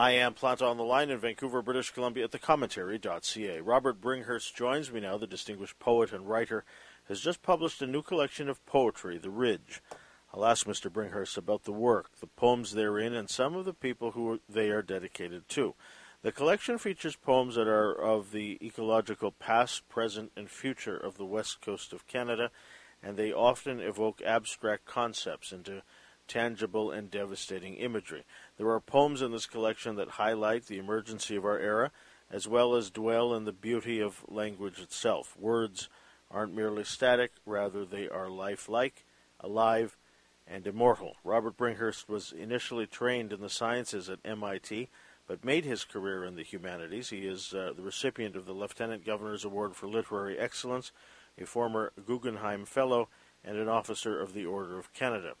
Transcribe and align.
I 0.00 0.12
am 0.12 0.32
Planta 0.32 0.62
on 0.62 0.78
the 0.78 0.82
line 0.82 1.10
in 1.10 1.18
Vancouver, 1.18 1.60
British 1.60 1.90
Columbia 1.90 2.24
at 2.24 2.30
thecommentary.ca. 2.30 3.60
Robert 3.60 4.00
Bringhurst 4.00 4.54
joins 4.54 4.90
me 4.90 5.00
now, 5.00 5.18
the 5.18 5.26
distinguished 5.26 5.78
poet 5.78 6.10
and 6.10 6.26
writer, 6.26 6.64
has 7.08 7.20
just 7.20 7.42
published 7.42 7.82
a 7.82 7.86
new 7.86 8.00
collection 8.00 8.48
of 8.48 8.64
poetry, 8.64 9.18
The 9.18 9.28
Ridge. 9.28 9.82
I'll 10.32 10.46
ask 10.46 10.66
Mr. 10.66 10.90
Bringhurst 10.90 11.36
about 11.36 11.64
the 11.64 11.72
work, 11.72 12.18
the 12.18 12.26
poems 12.26 12.72
therein, 12.72 13.12
and 13.12 13.28
some 13.28 13.54
of 13.54 13.66
the 13.66 13.74
people 13.74 14.12
who 14.12 14.40
they 14.48 14.70
are 14.70 14.80
dedicated 14.80 15.46
to. 15.50 15.74
The 16.22 16.32
collection 16.32 16.78
features 16.78 17.16
poems 17.16 17.56
that 17.56 17.68
are 17.68 17.92
of 17.92 18.32
the 18.32 18.56
ecological 18.62 19.32
past, 19.32 19.86
present, 19.90 20.32
and 20.34 20.48
future 20.48 20.96
of 20.96 21.18
the 21.18 21.26
west 21.26 21.60
coast 21.60 21.92
of 21.92 22.06
Canada, 22.06 22.50
and 23.02 23.18
they 23.18 23.34
often 23.34 23.80
evoke 23.80 24.22
abstract 24.22 24.86
concepts 24.86 25.52
into 25.52 25.82
tangible 26.30 26.92
and 26.92 27.10
devastating 27.10 27.74
imagery. 27.74 28.24
There 28.60 28.68
are 28.72 28.80
poems 28.80 29.22
in 29.22 29.32
this 29.32 29.46
collection 29.46 29.96
that 29.96 30.10
highlight 30.10 30.66
the 30.66 30.76
emergency 30.76 31.34
of 31.34 31.46
our 31.46 31.58
era, 31.58 31.90
as 32.30 32.46
well 32.46 32.74
as 32.74 32.90
dwell 32.90 33.34
in 33.34 33.46
the 33.46 33.54
beauty 33.54 34.00
of 34.00 34.22
language 34.28 34.80
itself. 34.80 35.34
Words 35.38 35.88
aren't 36.30 36.54
merely 36.54 36.84
static, 36.84 37.32
rather, 37.46 37.86
they 37.86 38.06
are 38.06 38.28
lifelike, 38.28 39.06
alive, 39.40 39.96
and 40.46 40.66
immortal. 40.66 41.16
Robert 41.24 41.56
Bringhurst 41.56 42.06
was 42.06 42.32
initially 42.32 42.86
trained 42.86 43.32
in 43.32 43.40
the 43.40 43.48
sciences 43.48 44.10
at 44.10 44.18
MIT, 44.26 44.90
but 45.26 45.42
made 45.42 45.64
his 45.64 45.84
career 45.84 46.22
in 46.22 46.36
the 46.36 46.42
humanities. 46.42 47.08
He 47.08 47.26
is 47.26 47.54
uh, 47.54 47.72
the 47.74 47.82
recipient 47.82 48.36
of 48.36 48.44
the 48.44 48.52
Lieutenant 48.52 49.06
Governor's 49.06 49.46
Award 49.46 49.74
for 49.74 49.88
Literary 49.88 50.38
Excellence, 50.38 50.92
a 51.38 51.46
former 51.46 51.94
Guggenheim 52.06 52.66
Fellow, 52.66 53.08
and 53.42 53.56
an 53.56 53.70
officer 53.70 54.20
of 54.20 54.34
the 54.34 54.44
Order 54.44 54.78
of 54.78 54.92
Canada. 54.92 55.32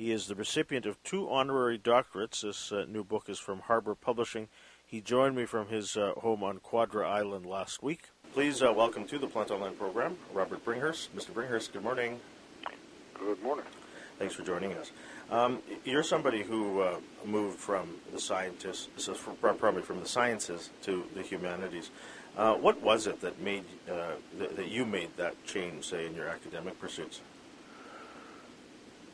He 0.00 0.12
is 0.12 0.28
the 0.28 0.34
recipient 0.34 0.86
of 0.86 1.02
two 1.02 1.28
honorary 1.28 1.78
doctorates. 1.78 2.40
This 2.40 2.72
uh, 2.72 2.86
new 2.88 3.04
book 3.04 3.28
is 3.28 3.38
from 3.38 3.60
Harbour 3.60 3.94
Publishing. 3.94 4.48
He 4.86 5.02
joined 5.02 5.36
me 5.36 5.44
from 5.44 5.68
his 5.68 5.94
uh, 5.94 6.12
home 6.12 6.42
on 6.42 6.56
Quadra 6.56 7.06
Island 7.06 7.44
last 7.44 7.82
week. 7.82 8.08
Please 8.32 8.62
uh, 8.62 8.72
welcome 8.72 9.06
to 9.08 9.18
the 9.18 9.26
Planta 9.26 9.50
on 9.50 9.58
the 9.58 9.66
line 9.66 9.76
program, 9.76 10.16
Robert 10.32 10.64
Bringhurst. 10.64 11.08
Mr. 11.14 11.32
Bringhurst, 11.32 11.74
good 11.74 11.82
morning. 11.82 12.18
Good 13.12 13.42
morning. 13.42 13.66
Thanks 14.18 14.32
for 14.34 14.42
joining 14.42 14.72
us. 14.72 14.90
Um, 15.30 15.58
you're 15.84 16.02
somebody 16.02 16.44
who 16.44 16.80
uh, 16.80 16.96
moved 17.26 17.58
from 17.58 17.96
the 18.10 18.18
scientists, 18.18 18.88
so 18.96 19.12
probably 19.12 19.82
from 19.82 20.00
the 20.00 20.08
sciences 20.08 20.70
to 20.80 21.04
the 21.14 21.20
humanities. 21.20 21.90
Uh, 22.38 22.54
what 22.54 22.80
was 22.80 23.06
it 23.06 23.20
that 23.20 23.38
made 23.42 23.64
uh, 23.86 24.12
th- 24.38 24.52
that 24.52 24.68
you 24.68 24.86
made 24.86 25.14
that 25.18 25.34
change, 25.44 25.84
say, 25.84 26.06
in 26.06 26.14
your 26.14 26.26
academic 26.26 26.80
pursuits? 26.80 27.20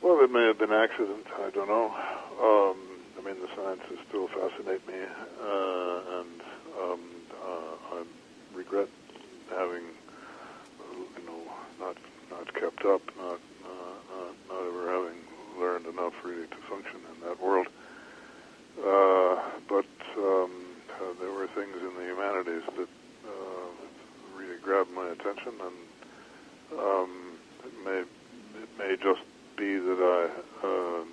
Well, 0.07 0.23
it 0.23 0.31
may 0.31 0.47
have 0.47 0.57
been 0.57 0.71
accident. 0.71 1.27
I 1.35 1.51
don't 1.51 1.67
know. 1.67 1.91
Um, 1.91 2.79
I 3.19 3.27
mean, 3.27 3.43
the 3.43 3.51
sciences 3.57 3.99
still 4.09 4.29
fascinate 4.29 4.87
me, 4.87 4.95
uh, 4.95 5.98
and 6.23 6.41
um, 6.79 7.01
uh, 7.35 7.75
I 7.91 8.05
regret 8.55 8.87
having, 9.51 9.83
you 11.19 11.27
know, 11.27 11.43
not 11.81 11.97
not 12.31 12.55
kept 12.55 12.87
up, 12.87 13.03
not 13.19 13.41
uh, 13.67 13.95
not, 14.15 14.35
not 14.47 14.63
ever 14.71 14.87
having 14.95 15.19
learned 15.59 15.87
enough 15.87 16.15
really 16.25 16.47
to 16.47 16.61
function 16.70 17.01
in 17.11 17.27
that 17.27 17.43
world. 17.43 17.67
Uh, 18.79 19.43
but 19.69 19.91
um, 20.23 20.53
uh, 21.03 21.19
there 21.19 21.33
were 21.33 21.48
things 21.48 21.75
in 21.83 21.93
the 21.98 22.07
humanities 22.07 22.63
that 22.79 22.89
uh, 23.27 24.39
really 24.39 24.61
grabbed 24.63 24.93
my 24.93 25.09
attention, 25.09 25.55
and 25.67 26.79
um, 26.79 27.11
it 27.67 27.75
may 27.85 28.05
it 28.63 28.70
may 28.79 28.95
just 29.03 29.27
be 29.57 29.79
that 29.79 29.99
I 29.99 30.67
uh, 30.67 31.05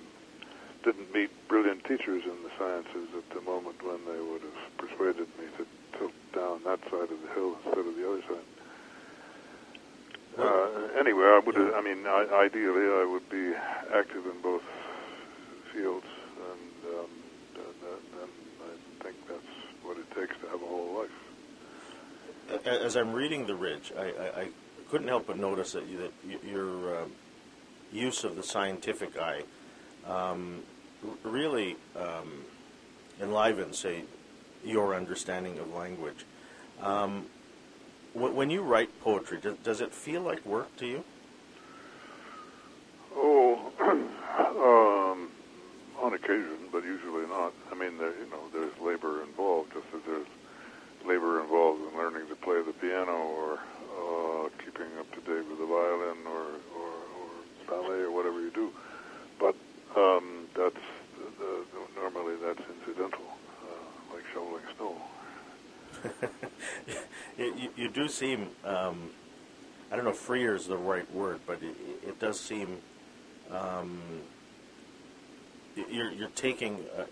didn't 0.84 1.12
meet 1.14 1.30
brilliant 1.48 1.84
teachers 1.84 2.22
in 2.24 2.42
the 2.42 2.50
sciences 2.58 3.08
at 3.16 3.34
the 3.34 3.40
moment 3.40 3.82
when 3.82 4.04
they 4.04 4.20
would 4.20 4.42
have 4.42 4.76
persuaded 4.76 5.28
me 5.38 5.46
to 5.56 5.66
tilt 5.98 6.12
down 6.34 6.60
that 6.64 6.80
side 6.90 7.10
of 7.10 7.20
the 7.22 7.32
hill 7.34 7.56
instead 7.64 7.78
of 7.78 7.96
the 7.96 8.08
other 8.08 8.22
side. 8.22 8.48
Uh, 10.36 10.98
anyway, 10.98 11.24
I 11.24 11.40
would. 11.44 11.56
I 11.56 11.80
mean, 11.80 12.06
I, 12.06 12.26
ideally, 12.46 12.86
I 12.86 13.04
would 13.10 13.28
be 13.30 13.54
active 13.94 14.26
in 14.26 14.42
both 14.42 14.62
fields, 15.72 16.06
and, 16.36 16.94
um, 16.94 17.10
and, 17.54 18.20
and 18.20 18.30
I 18.62 19.02
think 19.04 19.16
that's 19.28 19.52
what 19.82 19.96
it 19.96 20.10
takes 20.10 20.36
to 20.40 20.48
have 20.48 20.60
a 20.60 20.66
whole 20.66 21.02
life. 21.02 22.66
As 22.66 22.96
I'm 22.96 23.12
reading 23.12 23.46
The 23.46 23.54
Ridge, 23.54 23.92
I, 23.96 24.02
I, 24.02 24.40
I 24.42 24.48
couldn't 24.90 25.08
help 25.08 25.28
but 25.28 25.38
notice 25.38 25.72
that, 25.72 25.86
you, 25.86 25.98
that 25.98 26.44
your 26.44 26.96
uh, 26.96 27.04
use 27.94 28.24
of 28.24 28.36
the 28.36 28.42
scientific 28.42 29.16
eye 29.18 29.42
um, 30.06 30.62
really 31.22 31.76
um, 31.96 32.44
enlivens, 33.20 33.78
say, 33.78 34.04
your 34.64 34.94
understanding 34.94 35.58
of 35.58 35.72
language. 35.72 36.24
Um, 36.82 37.26
when 38.14 38.50
you 38.50 38.62
write 38.62 39.00
poetry, 39.00 39.38
does, 39.40 39.56
does, 39.58 39.80
it 39.80 39.92
feel 39.92 40.22
like 40.22 40.44
work 40.46 40.74
to 40.76 40.86
you? 40.86 41.04
Oh, 43.14 43.72
um, 43.80 45.28
on 46.00 46.14
occasion, 46.14 46.58
but 46.70 46.84
usually 46.84 47.26
not. 47.26 47.52
I 47.72 47.74
mean, 47.74 47.98
there, 47.98 48.12
you 48.12 48.30
know, 48.30 48.40
there's 48.52 48.78
labor 48.80 49.22
involved, 49.22 49.72
just 49.72 49.86
as 49.94 50.00
there's 50.06 50.26
labor 51.04 51.40
involved 51.40 51.82
in 51.90 51.98
learning 51.98 52.28
to 52.28 52.36
play 52.36 52.62
the 52.62 52.72
piano 52.72 53.12
or 53.12 53.58
uh, 53.98 54.48
keeping 54.64 54.86
up 54.98 55.10
to 55.12 55.20
date 55.20 55.48
with 55.48 55.58
the 55.58 55.66
violin 55.66 56.18
or 56.26 56.46
ballet 57.74 58.00
or 58.00 58.10
whatever 58.10 58.40
you 58.40 58.50
do. 58.50 58.70
But 59.38 59.54
um, 59.96 60.46
that's 60.56 60.76
normally 61.96 62.34
that's 62.42 62.60
incidental, 62.80 63.24
uh, 63.62 64.14
like 64.14 64.24
shoveling 64.32 64.62
snow. 64.76 64.96
you, 67.38 67.70
you, 67.76 67.88
do 67.88 68.08
seem, 68.08 68.48
um, 68.64 69.10
I 69.90 69.96
don't 69.96 70.04
know 70.04 70.12
freer 70.12 70.54
is 70.54 70.66
the 70.66 70.76
right 70.76 71.10
word, 71.14 71.40
but 71.46 71.62
it, 71.62 71.74
it 72.06 72.20
does 72.20 72.38
seem 72.38 72.78
um, 73.50 74.00
you're, 75.76 76.12
you're 76.12 76.28
taking, 76.30 76.84
uh, 76.98 77.04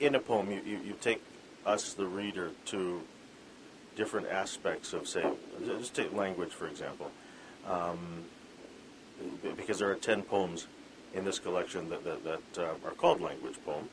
in 0.00 0.14
a 0.14 0.20
poem, 0.20 0.50
you, 0.50 0.60
you, 0.64 0.78
you 0.78 0.94
take 1.00 1.22
us, 1.64 1.94
the 1.94 2.06
reader, 2.06 2.50
to 2.66 3.02
different 3.94 4.28
aspects 4.28 4.92
of, 4.92 5.06
say, 5.06 5.24
just 5.64 5.94
take 5.94 6.12
language, 6.12 6.50
for 6.50 6.66
example. 6.66 7.10
Um, 7.66 8.24
because 9.56 9.78
there 9.78 9.90
are 9.90 9.94
10 9.94 10.22
poems 10.22 10.66
in 11.14 11.24
this 11.24 11.38
collection 11.38 11.88
that, 11.90 12.04
that, 12.04 12.24
that 12.24 12.58
uh, 12.58 12.86
are 12.86 12.92
called 12.92 13.20
language 13.20 13.56
poem. 13.64 13.88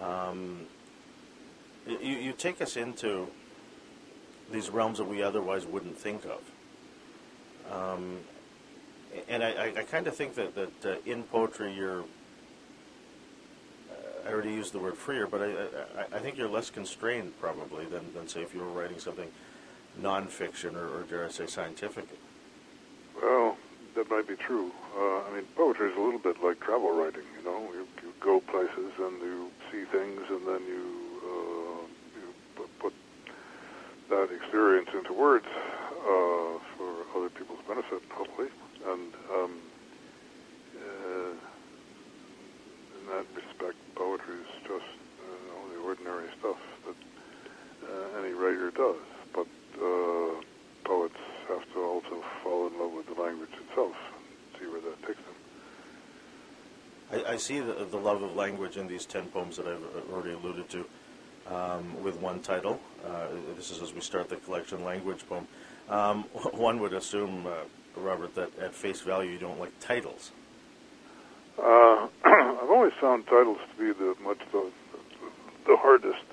Um, 0.00 0.66
you, 1.86 2.16
you 2.16 2.32
take 2.32 2.60
us 2.60 2.76
into 2.76 3.28
these 4.50 4.70
realms 4.70 4.98
that 4.98 5.04
we 5.04 5.22
otherwise 5.22 5.66
wouldn't 5.66 5.98
think 5.98 6.24
of. 6.24 7.72
Um, 7.72 8.18
and 9.28 9.42
I, 9.42 9.50
I, 9.50 9.66
I 9.78 9.82
kind 9.82 10.06
of 10.06 10.16
think 10.16 10.34
that, 10.34 10.54
that 10.54 10.84
uh, 10.84 10.96
in 11.06 11.22
poetry 11.24 11.72
you're, 11.72 12.00
uh, 12.00 12.04
I 14.26 14.32
already 14.32 14.50
used 14.50 14.72
the 14.72 14.78
word 14.78 14.96
freer, 14.96 15.26
but 15.26 15.40
I, 15.40 15.46
I, 15.46 16.16
I, 16.16 16.18
think 16.18 16.36
you're 16.36 16.48
less 16.48 16.70
constrained 16.70 17.32
probably 17.40 17.86
than, 17.86 18.12
than 18.12 18.28
say 18.28 18.42
if 18.42 18.54
you 18.54 18.60
were 18.60 18.66
writing 18.66 18.98
something 18.98 19.28
nonfiction 20.00 20.74
or, 20.74 20.88
or 20.88 21.04
dare 21.08 21.24
I 21.24 21.28
say 21.28 21.46
scientific. 21.46 22.06
That 24.04 24.16
might 24.16 24.28
be 24.28 24.36
true. 24.36 24.70
Uh, 24.98 25.22
I 25.24 25.34
mean, 25.34 25.44
poetry 25.56 25.90
is 25.90 25.96
a 25.96 26.00
little 26.00 26.18
bit 26.18 26.36
like 26.44 26.60
travel 26.60 26.92
writing. 26.92 27.24
You 27.38 27.44
know, 27.44 27.72
you, 27.72 27.86
you 28.02 28.12
go 28.20 28.40
places 28.40 28.92
and 28.98 29.20
you 29.22 29.48
see 29.72 29.84
things, 29.90 30.20
and 30.28 30.46
then 30.46 30.60
you 30.68 31.04
put 32.80 32.92
that 34.10 34.28
experience 34.30 34.90
into 34.92 35.14
words 35.14 35.46
uh, 35.48 36.58
for 36.76 36.92
other 37.16 37.30
people's 37.30 37.60
benefit, 37.66 38.02
hopefully. 38.12 38.48
And 38.86 39.14
um, 39.32 39.52
uh, 40.76 41.30
in 43.00 43.06
that 43.08 43.24
respect, 43.34 43.76
poetry 43.94 44.34
is 44.34 44.52
just 44.64 44.84
uh, 45.24 45.32
you 45.32 45.48
know, 45.48 45.68
the 45.72 45.80
ordinary 45.88 46.28
stuff 46.38 46.58
that 46.84 47.88
uh, 47.88 48.20
any 48.20 48.34
writer 48.34 48.70
does. 48.70 49.00
But 49.32 49.46
uh, 49.80 50.42
poets 50.84 51.16
have 51.48 51.72
to 51.72 51.80
also 51.80 52.22
fall 52.42 52.66
in 52.68 52.78
love 52.78 52.92
with 52.92 53.06
the 53.06 53.20
language 53.20 53.50
itself 53.68 53.94
and 54.16 54.60
see 54.60 54.66
where 54.66 54.80
that 54.80 55.00
takes 55.06 55.20
them. 55.20 55.34
I, 57.12 57.34
I 57.34 57.36
see 57.36 57.60
the, 57.60 57.86
the 57.90 57.98
love 57.98 58.22
of 58.22 58.34
language 58.34 58.76
in 58.76 58.86
these 58.86 59.06
ten 59.06 59.26
poems 59.26 59.56
that 59.56 59.66
I've 59.66 59.82
already 60.12 60.32
alluded 60.32 60.68
to 60.70 60.84
um, 61.46 62.02
with 62.02 62.16
one 62.20 62.40
title. 62.40 62.80
Uh, 63.04 63.26
this 63.56 63.70
is 63.70 63.82
as 63.82 63.92
we 63.92 64.00
start 64.00 64.28
the 64.28 64.36
collection, 64.36 64.84
language 64.84 65.26
poem. 65.28 65.46
Um, 65.88 66.22
one 66.52 66.80
would 66.80 66.92
assume, 66.92 67.46
uh, 67.46 67.50
Robert, 67.96 68.34
that 68.34 68.58
at 68.58 68.74
face 68.74 69.00
value 69.00 69.32
you 69.32 69.38
don't 69.38 69.60
like 69.60 69.78
titles. 69.80 70.32
Uh, 71.58 72.08
I've 72.24 72.70
always 72.70 72.92
found 73.00 73.26
titles 73.26 73.58
to 73.70 73.78
be 73.78 73.92
the 73.92 74.14
much 74.22 74.40
the, 74.52 74.70
the 75.66 75.76
hardest 75.76 76.24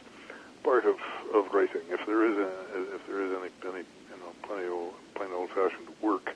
part 0.64 0.86
of, 0.86 0.96
of 1.34 1.54
writing. 1.54 1.82
If 1.90 2.06
there 2.06 2.26
is 2.26 2.38
a, 2.38 2.96
if 2.96 3.06
there 3.08 3.26
is 3.26 3.32
any, 3.38 3.52
any 3.70 3.84
you 3.84 4.18
know 4.18 4.32
plenty 4.44 4.68
old, 4.68 4.94
plain 5.16 5.30
old 5.34 5.50
fashioned 5.50 5.90
work, 6.02 6.34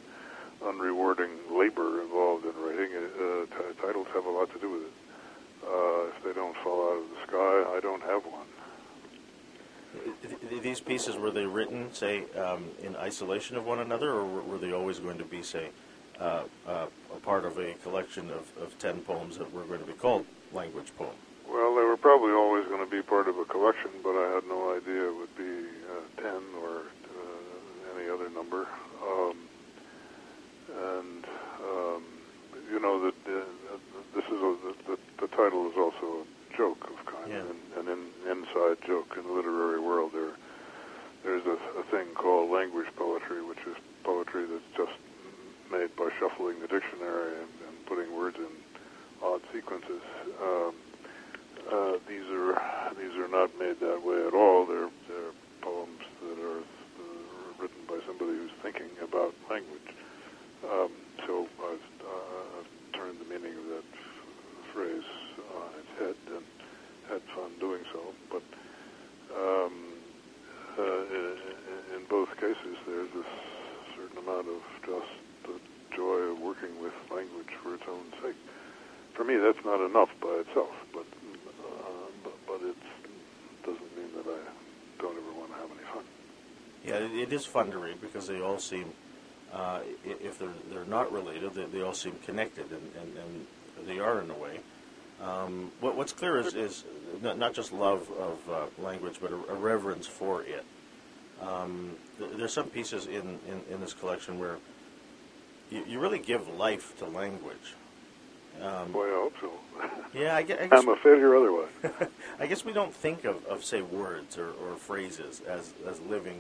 unrewarding 0.62 1.31
labor 1.50 2.01
involved 2.01 2.45
in 2.45 2.54
writing, 2.62 2.92
uh, 2.94 3.45
t- 3.45 3.81
titles 3.81 4.07
have 4.13 4.25
a 4.25 4.30
lot 4.30 4.51
to 4.54 4.60
do 4.60 4.69
with 4.69 4.81
it. 4.84 4.94
Uh, 5.65 6.10
if 6.15 6.24
they 6.24 6.34
don't 6.34 6.56
fall 6.57 6.92
out 6.92 6.98
of 6.98 7.10
the 7.10 7.22
sky, 7.27 7.75
I 7.75 7.80
don't 7.81 8.04
have 8.04 8.24
one. 8.25 8.45
These 10.62 10.65
pieces 10.85 11.15
were 11.15 11.31
they 11.31 11.45
written, 11.45 11.93
say, 11.93 12.23
um, 12.35 12.65
in 12.81 12.95
isolation 12.95 13.57
of 13.57 13.65
one 13.65 13.79
another, 13.79 14.11
or 14.11 14.25
were 14.25 14.57
they 14.57 14.71
always 14.71 14.99
going 14.99 15.17
to 15.17 15.25
be, 15.25 15.41
say, 15.43 15.69
uh, 16.19 16.43
uh, 16.67 16.87
a 17.13 17.19
part 17.19 17.45
of 17.45 17.57
a 17.57 17.73
collection 17.83 18.29
of, 18.29 18.45
of 18.61 18.77
ten 18.79 19.01
poems 19.01 19.37
that 19.37 19.51
were 19.53 19.63
going 19.63 19.79
to 19.79 19.85
be 19.85 19.93
called 19.93 20.25
language 20.53 20.91
poem? 20.97 21.15
Well, 21.49 21.75
they 21.75 21.83
were 21.83 21.97
probably 21.97 22.31
always 22.31 22.65
going 22.67 22.83
to 22.83 22.89
be 22.89 23.01
part 23.01 23.27
of 23.27 23.37
a 23.37 23.45
collection, 23.45 23.91
but 24.03 24.11
I 24.11 24.35
had 24.35 24.43
no 24.47 24.75
idea 24.75 25.09
it 25.09 25.15
would 25.15 25.35
be 25.37 25.67
uh, 25.91 26.21
ten 26.21 26.41
or 26.61 26.77
uh, 26.79 27.97
any 27.99 28.09
other 28.09 28.29
number. 28.29 28.67
Um, 29.03 29.38
and 30.71 31.25
um, 31.63 32.03
you 32.71 32.79
know 32.79 32.99
that 33.05 33.15
uh, 33.31 33.77
this 34.15 34.25
is 34.25 34.39
a, 34.41 34.55
the, 34.88 34.97
the 35.21 35.27
title 35.35 35.67
is 35.69 35.77
also 35.77 36.23
a 36.25 36.57
joke 36.57 36.89
of 36.89 37.05
kind, 37.05 37.29
Yeah. 37.29 37.41
an, 37.77 37.88
an 37.88 37.88
in, 37.88 38.31
inside 38.31 38.77
joke 38.88 39.13
in 39.17 39.23
the 39.27 39.33
literary 39.33 39.79
world. 39.79 40.11
There, 40.13 40.31
there's 41.23 41.45
a, 41.45 41.57
a 41.79 41.83
thing 41.91 42.07
called 42.15 42.49
language 42.51 42.88
poetry, 42.95 43.43
which 43.43 43.59
is 43.67 43.75
poetry 44.03 44.45
that's 44.45 44.63
just 44.77 44.97
made 45.71 45.95
by 45.95 46.09
shuffling 46.19 46.59
the 46.61 46.67
dictionary 46.67 47.33
and, 47.41 47.49
and 47.67 47.85
putting 47.85 48.15
words 48.15 48.38
in 48.38 48.51
odd 49.23 49.41
sequences. 49.53 50.01
Um, 50.41 50.73
uh, 51.71 51.93
these 52.07 52.25
are 52.29 52.61
these 52.99 53.15
are 53.17 53.27
not 53.27 53.49
made 53.59 53.79
that 53.79 54.01
way 54.03 54.25
at 54.27 54.33
all. 54.33 54.65
They're 54.65 54.89
they're 55.07 55.33
poems 55.61 56.01
that 56.21 56.38
are 56.41 56.59
uh, 56.61 57.61
written 57.61 57.81
by 57.88 57.99
somebody 58.05 58.31
who's 58.38 58.51
thinking 58.61 58.89
about 59.01 59.33
language. 59.49 59.89
Um, 60.65 60.89
so 61.27 61.47
I've, 61.61 61.88
uh, 62.01 62.59
I've 62.59 62.99
turned 62.99 63.17
the 63.19 63.25
meaning 63.25 63.53
of 63.57 63.65
that 63.69 63.85
f- 63.93 64.73
phrase 64.73 65.03
on 65.53 65.69
its 65.77 65.93
head 65.99 66.15
and 66.38 66.45
had 67.09 67.21
fun 67.35 67.51
doing 67.59 67.81
so. 67.93 68.01
But 68.31 68.41
um, 69.35 69.73
uh, 70.77 70.81
in, 71.13 71.38
in 71.97 72.01
both 72.09 72.29
cases, 72.38 72.77
there's 72.88 73.09
this 73.13 73.29
certain 73.95 74.17
amount 74.25 74.47
of 74.49 74.61
just 74.85 75.11
the 75.45 75.59
joy 75.95 76.33
of 76.33 76.39
working 76.39 76.81
with 76.81 76.93
language 77.11 77.53
for 77.61 77.75
its 77.75 77.83
own 77.88 78.05
sake. 78.23 78.38
For 79.13 79.23
me, 79.23 79.38
that's 79.38 79.54
not 79.65 79.81
enough 79.81 80.09
by 80.21 80.44
itself, 80.45 80.73
but 80.94 81.06
uh, 81.59 82.09
but, 82.23 82.33
but 82.47 82.62
it 82.62 82.75
doesn't 83.65 83.97
mean 83.97 84.09
that 84.15 84.31
I 84.31 85.01
don't 85.01 85.17
ever 85.17 85.33
want 85.33 85.51
to 85.51 85.57
have 85.57 85.71
any 85.71 85.85
fun. 85.91 86.03
Yeah, 86.85 87.21
it, 87.23 87.33
is 87.33 87.45
fun 87.45 87.71
to 87.71 87.79
read 87.79 88.00
because 88.00 88.27
they 88.27 88.39
all 88.39 88.59
seem, 88.59 88.94
uh, 89.51 89.79
if 90.06 90.38
they're 90.38 90.50
they're 90.69 90.85
not 90.85 91.12
related, 91.12 91.56
they, 91.56 91.65
they 91.65 91.81
all 91.81 91.94
seem 91.94 92.13
connected, 92.25 92.71
and, 92.71 92.91
and, 93.01 93.17
and 93.17 93.88
they 93.88 94.00
are 94.00 94.21
in 94.21 94.29
a 94.29 94.35
way. 94.35 94.59
Um, 95.21 95.71
what, 95.79 95.95
what's 95.95 96.13
clear 96.13 96.38
is, 96.38 96.53
is 96.53 96.83
not, 97.21 97.38
not 97.38 97.53
just 97.53 97.71
love 97.71 98.09
of 98.19 98.50
uh, 98.50 98.65
language, 98.81 99.17
but 99.21 99.31
a, 99.31 99.35
a 99.35 99.56
reverence 99.56 100.06
for 100.06 100.44
it. 100.44 100.65
Um, 101.41 101.95
th- 102.19 102.31
there's 102.35 102.53
some 102.53 102.69
pieces 102.69 103.07
in, 103.07 103.39
in, 103.47 103.62
in 103.71 103.81
this 103.81 103.94
collection 103.94 104.39
where 104.39 104.57
you, 105.71 105.83
you 105.88 106.00
really 106.00 106.19
give 106.19 106.47
life 106.47 106.97
to 107.00 107.06
language. 107.06 107.75
Um, 108.65 108.91
Boy, 108.91 109.07
I 109.07 109.15
hope 109.15 109.33
so. 109.41 109.51
yeah, 110.19 110.35
I 110.35 110.44
guess, 110.44 110.59
I 110.59 110.67
guess 110.67 110.83
I'm 110.83 110.89
a 110.89 110.95
failure 110.97 111.35
otherwise. 111.35 111.69
I 112.39 112.47
guess 112.47 112.65
we 112.65 112.73
don't 112.73 112.94
think 112.94 113.25
of, 113.25 113.45
of 113.45 113.63
say 113.63 113.81
words 113.81 114.38
or, 114.38 114.50
or 114.50 114.75
phrases 114.75 115.41
as, 115.47 115.73
as 115.88 116.00
living 116.01 116.39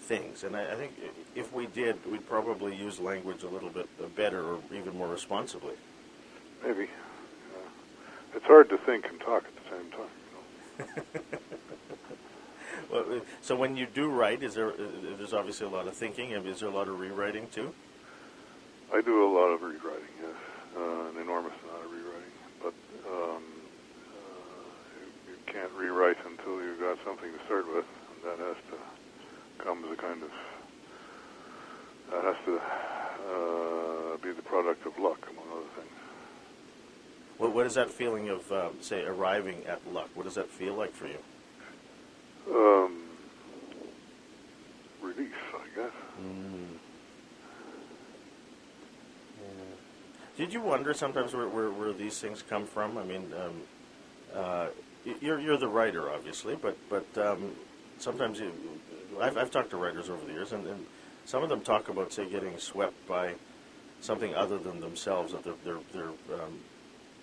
things, 0.00 0.42
and 0.42 0.56
I, 0.56 0.72
I 0.72 0.74
think 0.74 0.92
if 1.36 1.52
we 1.52 1.66
did, 1.66 1.96
we'd 2.10 2.26
probably 2.26 2.74
use 2.74 2.98
language 2.98 3.42
a 3.42 3.48
little 3.48 3.70
bit 3.70 3.88
better 4.16 4.42
or 4.42 4.58
even 4.74 4.96
more 4.96 5.08
responsibly. 5.08 5.74
Maybe. 6.64 6.84
Uh, 6.84 7.68
it's 8.34 8.46
hard 8.46 8.68
to 8.70 8.78
think 8.78 9.06
and 9.06 9.20
talk 9.20 9.44
at 9.44 9.54
the 9.54 9.76
same 9.76 9.90
time. 9.90 10.08
You 10.78 11.22
know? 11.32 11.40
Well, 12.90 13.04
uh, 13.08 13.20
so 13.40 13.54
when 13.54 13.76
you 13.76 13.86
do 13.86 14.08
write, 14.08 14.42
is 14.42 14.54
there 14.54 14.70
uh, 14.70 14.76
there's 15.16 15.32
obviously 15.32 15.66
a 15.66 15.70
lot 15.70 15.86
of 15.86 15.94
thinking, 15.94 16.34
and 16.34 16.46
is 16.46 16.60
there 16.60 16.68
a 16.68 16.72
lot 16.72 16.88
of 16.88 16.98
rewriting 16.98 17.46
too? 17.52 17.72
I 18.92 19.00
do 19.00 19.24
a 19.24 19.30
lot 19.32 19.48
of 19.48 19.62
rewriting, 19.62 20.10
yes, 20.20 20.34
uh, 20.76 21.10
an 21.10 21.16
enormous 21.22 21.52
amount 21.62 21.84
of 21.84 21.92
rewriting. 21.92 22.32
But 22.60 22.74
um, 23.06 23.42
uh, 24.10 24.62
you, 24.98 25.32
you 25.32 25.38
can't 25.52 25.72
rewrite 25.72 26.16
until 26.24 26.62
you've 26.62 26.80
got 26.80 26.98
something 27.04 27.30
to 27.32 27.44
start 27.44 27.66
with, 27.66 27.84
and 28.14 28.24
that 28.24 28.38
has 28.38 28.56
to 28.70 29.64
come 29.64 29.84
as 29.84 29.90
a 29.92 29.96
kind 29.96 30.22
of 30.22 30.30
that 32.10 32.24
has 32.24 32.36
to 32.44 32.56
uh, 32.58 34.16
be 34.22 34.32
the 34.32 34.42
product 34.42 34.86
of 34.86 34.98
luck, 34.98 35.26
among 35.30 35.44
other 35.52 35.68
things. 35.76 35.90
What, 37.38 37.52
what 37.54 37.66
is 37.66 37.74
that 37.74 37.90
feeling 37.90 38.28
of 38.28 38.50
uh, 38.52 38.68
say 38.80 39.02
arriving 39.02 39.64
at 39.66 39.92
luck? 39.92 40.10
What 40.14 40.24
does 40.24 40.34
that 40.34 40.48
feel 40.48 40.74
like 40.74 40.92
for 40.92 41.06
you? 41.06 41.18
Um, 42.50 43.02
relief, 45.02 45.32
I 45.54 45.80
guess. 45.80 45.92
Did 50.36 50.54
you 50.54 50.62
wonder 50.62 50.94
sometimes 50.94 51.34
where, 51.34 51.48
where, 51.48 51.70
where 51.70 51.92
these 51.92 52.18
things 52.18 52.42
come 52.42 52.66
from? 52.66 52.96
I 52.96 53.04
mean, 53.04 53.30
um, 53.38 53.60
uh, 54.34 54.66
you're, 55.20 55.40
you're 55.40 55.56
the 55.56 55.68
writer, 55.68 56.10
obviously, 56.10 56.56
but 56.56 56.76
but 56.88 57.06
um, 57.18 57.52
sometimes 57.98 58.40
you, 58.40 58.52
I've, 59.20 59.36
I've 59.36 59.50
talked 59.50 59.70
to 59.70 59.76
writers 59.76 60.10
over 60.10 60.24
the 60.24 60.32
years, 60.32 60.52
and, 60.52 60.66
and 60.66 60.86
some 61.24 61.42
of 61.42 61.48
them 61.48 61.60
talk 61.60 61.88
about, 61.88 62.12
say, 62.12 62.28
getting 62.28 62.58
swept 62.58 63.06
by 63.06 63.34
something 64.00 64.34
other 64.34 64.58
than 64.58 64.80
themselves, 64.80 65.32
that 65.32 65.44
they're, 65.44 65.54
they're, 65.64 65.78
they're 65.92 66.40
um, 66.42 66.58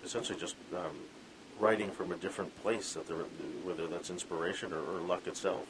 essentially 0.04 0.38
just 0.38 0.54
um, 0.74 0.96
writing 1.58 1.90
from 1.90 2.12
a 2.12 2.16
different 2.16 2.56
place, 2.62 2.94
that 2.94 3.06
they're, 3.08 3.26
whether 3.64 3.86
that's 3.88 4.10
inspiration 4.10 4.72
or, 4.72 4.78
or 4.78 5.00
luck 5.00 5.26
itself. 5.26 5.66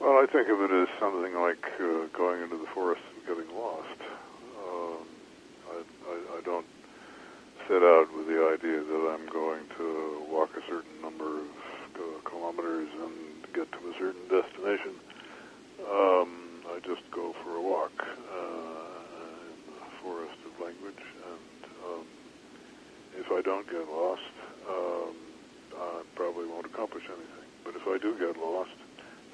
Well, 0.00 0.22
I 0.22 0.26
think 0.26 0.48
of 0.48 0.60
it 0.60 0.70
as 0.70 0.88
something 1.00 1.34
like 1.34 1.64
uh, 1.80 2.06
going 2.12 2.42
into 2.42 2.56
the 2.56 2.68
forest 2.72 3.02
and 3.16 3.26
getting 3.26 3.52
lost. 3.58 4.00
Um, 4.56 4.98
I, 5.68 5.82
I, 6.08 6.38
I 6.38 6.40
don't 6.44 6.66
set 7.68 7.84
out 7.84 8.08
with 8.16 8.26
the 8.26 8.40
idea 8.48 8.80
that 8.80 9.02
I'm 9.12 9.28
going 9.28 9.68
to 9.76 10.24
walk 10.32 10.50
a 10.56 10.64
certain 10.72 10.96
number 11.04 11.28
of 11.28 11.48
uh, 12.00 12.02
kilometers 12.24 12.88
and 12.88 13.44
get 13.52 13.68
to 13.72 13.80
a 13.84 13.94
certain 14.00 14.24
destination. 14.32 14.96
Um, 15.84 16.64
I 16.72 16.80
just 16.80 17.04
go 17.12 17.34
for 17.44 17.56
a 17.56 17.62
walk 17.62 17.92
uh, 18.00 19.52
in 19.52 19.60
the 19.68 19.84
forest 20.02 20.40
of 20.48 20.52
language, 20.64 21.04
and 21.28 21.60
um, 21.84 22.06
if 23.20 23.28
I 23.32 23.42
don't 23.42 23.68
get 23.68 23.84
lost, 23.88 24.32
um, 24.68 25.14
I 25.76 26.02
probably 26.16 26.46
won't 26.48 26.66
accomplish 26.66 27.04
anything. 27.04 27.48
But 27.64 27.76
if 27.76 27.84
I 27.84 27.98
do 28.00 28.16
get 28.16 28.40
lost, 28.40 28.76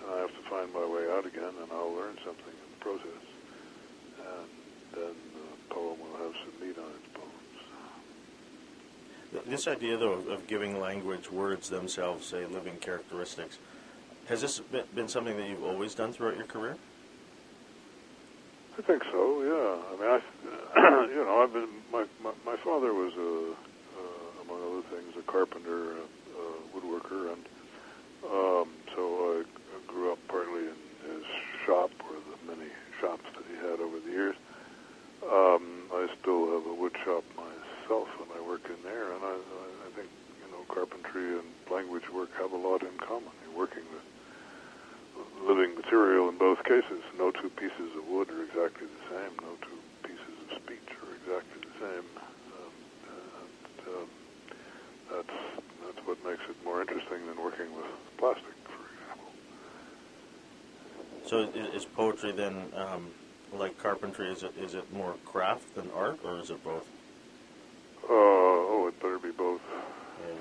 and 0.03 0.11
I 0.11 0.19
have 0.27 0.35
to 0.35 0.45
find 0.51 0.75
my 0.75 0.87
way 0.87 1.07
out 1.15 1.27
again, 1.27 1.55
and 1.63 1.71
I'll 1.71 1.95
learn 1.95 2.19
something 2.27 2.51
in 2.55 2.69
the 2.75 2.83
process. 2.83 3.25
And 4.19 4.51
then 4.95 5.15
the 5.39 5.75
poem 5.75 6.01
will 6.01 6.19
have 6.19 6.35
some 6.45 6.57
meat 6.61 6.79
on. 6.79 6.93
Th- 6.93 7.04
This 9.47 9.67
idea, 9.67 9.97
though, 9.97 10.13
of, 10.13 10.47
giving 10.47 10.81
language, 10.81 11.31
words 11.31 11.69
themselves, 11.69 12.27
say, 12.27 12.47
living 12.47 12.77
characteristics, 12.77 13.59
has 14.29 14.41
this 14.41 14.61
been, 14.95 15.09
something 15.09 15.37
that 15.37 15.49
you've 15.49 15.65
always 15.65 15.95
done 15.95 16.13
throughout 16.13 16.37
your 16.37 16.47
career? 16.47 16.77
I 18.79 18.83
think 18.83 19.03
so. 19.11 19.43
Yeah. 19.43 19.77
I 19.91 20.01
mean, 20.01 20.23
I, 20.77 21.07
you 21.15 21.25
know, 21.25 21.43
I've 21.43 21.53
been. 21.53 21.69
My 21.93 22.07
my, 22.23 22.33
my 22.45 22.57
father 22.57 22.93
was 22.93 23.13
a, 23.15 23.53
uh, 23.53 24.43
among 24.43 24.63
other 24.63 24.97
things, 24.97 25.15
a 25.19 25.31
carpenter, 25.31 25.93
and 25.93 26.01
a 26.01 26.77
woodworker, 26.77 27.33
and 27.33 27.45
um, 28.25 28.69
so 28.95 29.45
I 29.45 29.45
grew 29.87 30.13
up 30.13 30.19
partly 30.29 30.63
in 30.63 31.13
his 31.13 31.25
shop, 31.67 31.91
or 32.09 32.17
the 32.17 32.57
many 32.57 32.71
shops 33.01 33.25
that 33.37 33.45
he 33.49 33.57
had 33.57 33.81
over 33.81 34.01
the 34.01 34.11
years. 34.11 34.37
Um, 35.23 35.85
I 35.93 36.09
still 36.21 36.51
have 36.53 36.67
a 36.67 36.75
wood 36.75 36.97
shop 37.05 37.25
myself, 37.85 38.09
and 38.21 38.31
I 38.37 38.41
work 38.47 38.65
in 38.67 38.83
there, 38.83 39.13
and 39.13 39.23
I, 39.23 39.37
I 39.87 39.91
think 39.97 40.09
you 40.45 40.53
know, 40.53 40.65
carpentry 40.73 41.39
and 41.39 41.49
language 41.71 42.11
work 42.13 42.31
have 42.39 42.53
a 42.53 42.57
lot 42.57 42.83
in 42.83 42.97
common. 42.99 43.31
You're 43.45 43.59
working 43.59 43.83
with 43.93 44.03
living 45.47 45.75
material 45.75 46.29
in 46.29 46.39
both 46.39 46.63
cases. 46.65 47.03
No 47.19 47.31
two 47.31 47.51
pieces 47.51 47.95
of 47.97 48.07
wood 48.09 48.31
are 48.31 48.43
exactly 48.45 48.87
the 48.87 49.15
same. 49.15 49.37
No 49.41 49.55
two 49.63 49.79
pieces 50.03 50.35
of 50.51 50.63
speech 50.63 50.89
are 51.03 51.15
exactly 51.15 51.61
the 51.61 51.77
same. 51.81 52.07
Um, 52.57 52.75
and, 53.09 53.95
um, 53.95 54.09
that's 55.11 55.37
that's 55.85 56.07
what 56.07 56.19
makes 56.25 56.43
it 56.49 56.57
more 56.65 56.81
interesting 56.81 57.27
than 57.27 57.37
working 57.43 57.75
with 57.77 57.87
plastic, 58.19 58.57
for 58.65 58.85
example. 58.89 59.31
So 61.27 61.51
is 61.77 61.85
poetry 61.85 62.33
then 62.33 62.73
um, 62.75 63.11
like 63.53 63.79
carpentry? 63.79 64.33
Is 64.33 64.43
it 64.43 64.53
is 64.59 64.75
it 64.75 64.91
more 64.93 65.15
craft 65.27 65.75
than 65.75 65.91
art, 65.95 66.19
or 66.25 66.41
is 66.41 66.51
it 66.51 66.63
both? 66.65 66.89
Uh, 68.05 68.13
oh, 68.13 68.87
it 68.89 69.01
better 69.01 69.19
be 69.19 69.31
both. 69.31 69.63
Yeah. 70.21 70.35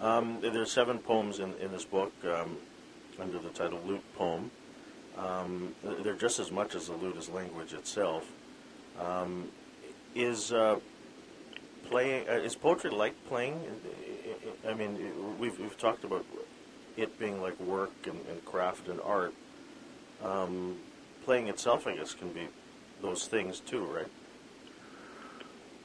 Um, 0.00 0.38
there's 0.40 0.72
seven 0.72 0.98
poems 0.98 1.40
in, 1.40 1.54
in 1.54 1.70
this 1.72 1.84
book 1.84 2.12
um, 2.24 2.56
under 3.20 3.38
the 3.38 3.50
title 3.50 3.80
Lute 3.86 4.04
Poem. 4.16 4.50
Um, 5.16 5.74
they're 6.02 6.14
just 6.14 6.38
as 6.38 6.50
much 6.50 6.74
as 6.74 6.86
the 6.86 6.94
lute 6.94 7.16
as 7.16 7.28
language 7.28 7.74
itself. 7.74 8.26
Um, 8.98 9.48
is 10.14 10.52
uh, 10.52 10.78
playing 11.88 12.28
uh, 12.28 12.32
is 12.32 12.56
poetry 12.56 12.90
like 12.90 13.14
playing 13.26 13.60
I 14.68 14.74
mean, 14.74 14.98
we've 15.38 15.58
we've 15.58 15.78
talked 15.78 16.04
about 16.04 16.24
it 16.96 17.18
being 17.18 17.40
like 17.40 17.58
work 17.60 17.92
and, 18.04 18.20
and 18.28 18.44
craft 18.44 18.88
and 18.88 19.00
art. 19.00 19.34
Um, 20.22 20.76
playing 21.24 21.48
itself, 21.48 21.86
I 21.86 21.96
guess, 21.96 22.14
can 22.14 22.32
be 22.32 22.48
those 23.00 23.26
things 23.26 23.60
too, 23.60 23.84
right? 23.84 24.08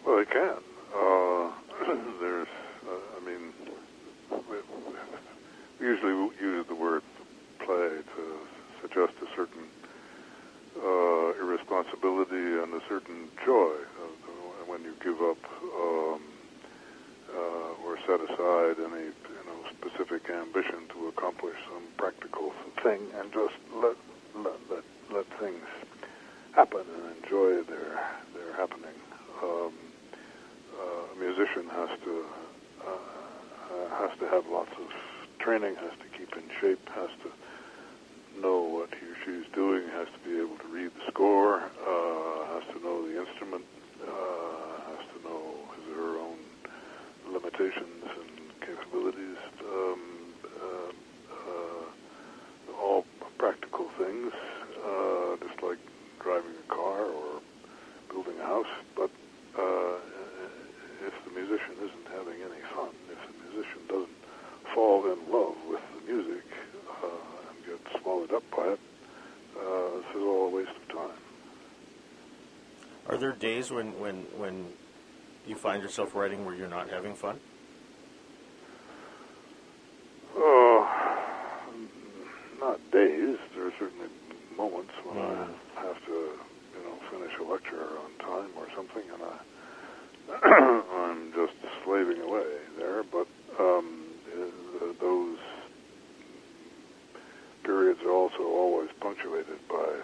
Well, 0.06 0.20
it 0.20 0.30
can. 0.30 0.58
Uh, 0.94 1.52
there's, 2.20 2.48
uh, 2.86 3.18
I 3.18 3.26
mean, 3.26 3.54
we 4.30 4.58
usually 5.86 6.18
use 6.42 6.66
the 6.68 6.74
word 6.74 7.04
play 7.60 8.02
to 8.02 8.24
suggest 8.82 9.14
a 9.22 9.30
certain 9.36 9.70
uh, 10.82 11.30
irresponsibility 11.38 12.58
and 12.58 12.74
a 12.74 12.82
certain 12.90 13.30
joy 13.46 13.74
uh, 14.02 14.66
when 14.66 14.82
you 14.82 14.94
give 15.04 15.22
up 15.22 15.38
um, 15.78 16.22
uh, 17.30 17.86
or 17.86 17.98
set 18.08 18.20
aside 18.20 18.82
any 18.82 19.14
you 19.14 19.44
know 19.46 19.60
specific 19.78 20.28
ambition 20.30 20.90
to 20.90 21.08
accomplish 21.08 21.56
some 21.70 21.86
practical 21.98 22.52
thing 22.84 23.02
and 23.22 23.32
just 23.32 23.54
let 23.78 23.96
let 24.36 24.58
let, 24.70 24.84
let 25.14 25.26
things 25.40 25.66
happen 26.54 26.82
and 26.82 27.24
enjoy 27.24 27.62
their 27.70 28.02
their 28.34 28.52
happening. 28.58 28.98
Um, 29.44 29.74
uh, 30.74 31.14
a 31.14 31.16
musician 31.20 31.70
has 31.70 31.90
to 32.04 32.26
uh, 32.82 33.96
has 34.02 34.18
to 34.20 34.26
have 34.28 34.46
lots 34.50 34.72
of 34.82 34.90
training, 35.46 35.76
has 35.76 35.94
to 36.02 36.18
keep 36.18 36.36
in 36.36 36.44
shape, 36.60 36.90
has 36.90 37.12
to 37.22 37.30
know 38.42 38.62
what 38.62 38.90
he 38.90 39.06
or 39.06 39.16
she 39.24 39.32
is 39.32 39.46
doing, 39.54 39.88
has 39.90 40.08
to 40.08 40.20
be 40.28 40.40
able 40.40 40.58
to 40.58 40.68
read 40.74 40.90
the 40.90 41.12
score, 41.12 41.62
uh, 41.62 42.60
has 42.60 42.64
to 42.74 42.82
know 42.84 43.08
the 43.08 43.20
instrument, 43.22 43.64
uh, 44.02 44.90
has 44.90 45.06
to 45.14 45.18
know 45.24 45.56
his 45.78 45.86
or 45.94 46.02
her 46.02 46.18
own 46.18 46.40
limitations 47.32 48.04
and 48.04 48.60
capabilities, 48.60 49.38
um, 49.70 50.02
uh, 50.62 50.92
uh, 51.32 52.82
all 52.82 53.06
practical 53.38 53.88
things, 54.00 54.34
uh, 54.84 55.36
just 55.46 55.62
like 55.62 55.78
driving 56.20 56.56
a 56.58 56.74
car 56.74 57.06
or 57.06 57.40
building 58.10 58.40
a 58.42 58.46
house. 58.46 58.74
But 58.96 59.12
uh, 59.58 59.98
if 61.06 61.14
the 61.24 61.32
musician 61.32 61.76
isn't 61.78 62.08
having 62.10 62.42
any 62.42 62.62
fun, 62.76 62.90
if 63.12 63.20
the 63.30 63.54
musician 63.54 63.82
doesn't 63.88 64.10
fall 64.74 65.06
in 65.06 65.32
love 65.32 65.56
with 65.70 65.82
the 65.96 66.12
music, 66.12 66.44
get 67.66 68.02
swallowed 68.02 68.32
up 68.34 68.44
by 68.56 68.64
it, 68.64 68.80
uh, 69.58 69.98
this 69.98 70.16
is 70.16 70.22
all 70.22 70.48
a 70.48 70.50
waste 70.50 70.70
of 70.70 70.88
time. 70.90 71.18
Are 73.08 73.18
there 73.18 73.34
days 73.66 73.72
when, 73.72 74.00
when, 74.00 74.16
when 74.38 74.66
you 75.48 75.56
find 75.56 75.82
yourself 75.82 76.16
writing 76.16 76.46
where 76.46 76.56
you're 76.56 76.68
not 76.68 76.90
having 76.90 77.16
fun? 77.16 77.40
Oh, 80.36 80.88
not 82.60 82.80
days. 82.92 83.38
There 83.56 83.68
are 83.68 83.74
certainly 83.80 84.08
moments 84.58 84.92
when 85.04 85.18
mm. 85.18 85.50
I 85.78 85.82
have 85.82 86.06
to, 86.06 86.12
you 86.12 86.84
know, 86.84 86.96
finish 87.12 87.32
a 87.40 87.44
lecture 87.44 87.88
on 88.00 88.12
time 88.20 88.50
or 88.58 88.68
something, 88.76 89.04
and 89.14 89.24
I, 89.24 89.36
I'm 91.02 91.32
just 91.34 91.54
slaving 91.84 92.22
away 92.22 92.58
there. 92.78 93.04
But 93.04 93.28
um, 93.60 94.04
uh, 94.36 94.94
those 95.00 95.38
periods 97.64 98.02
are 98.04 98.12
also 98.12 98.44
always 98.44 98.90
punctuated 99.00 99.68
by 99.70 100.02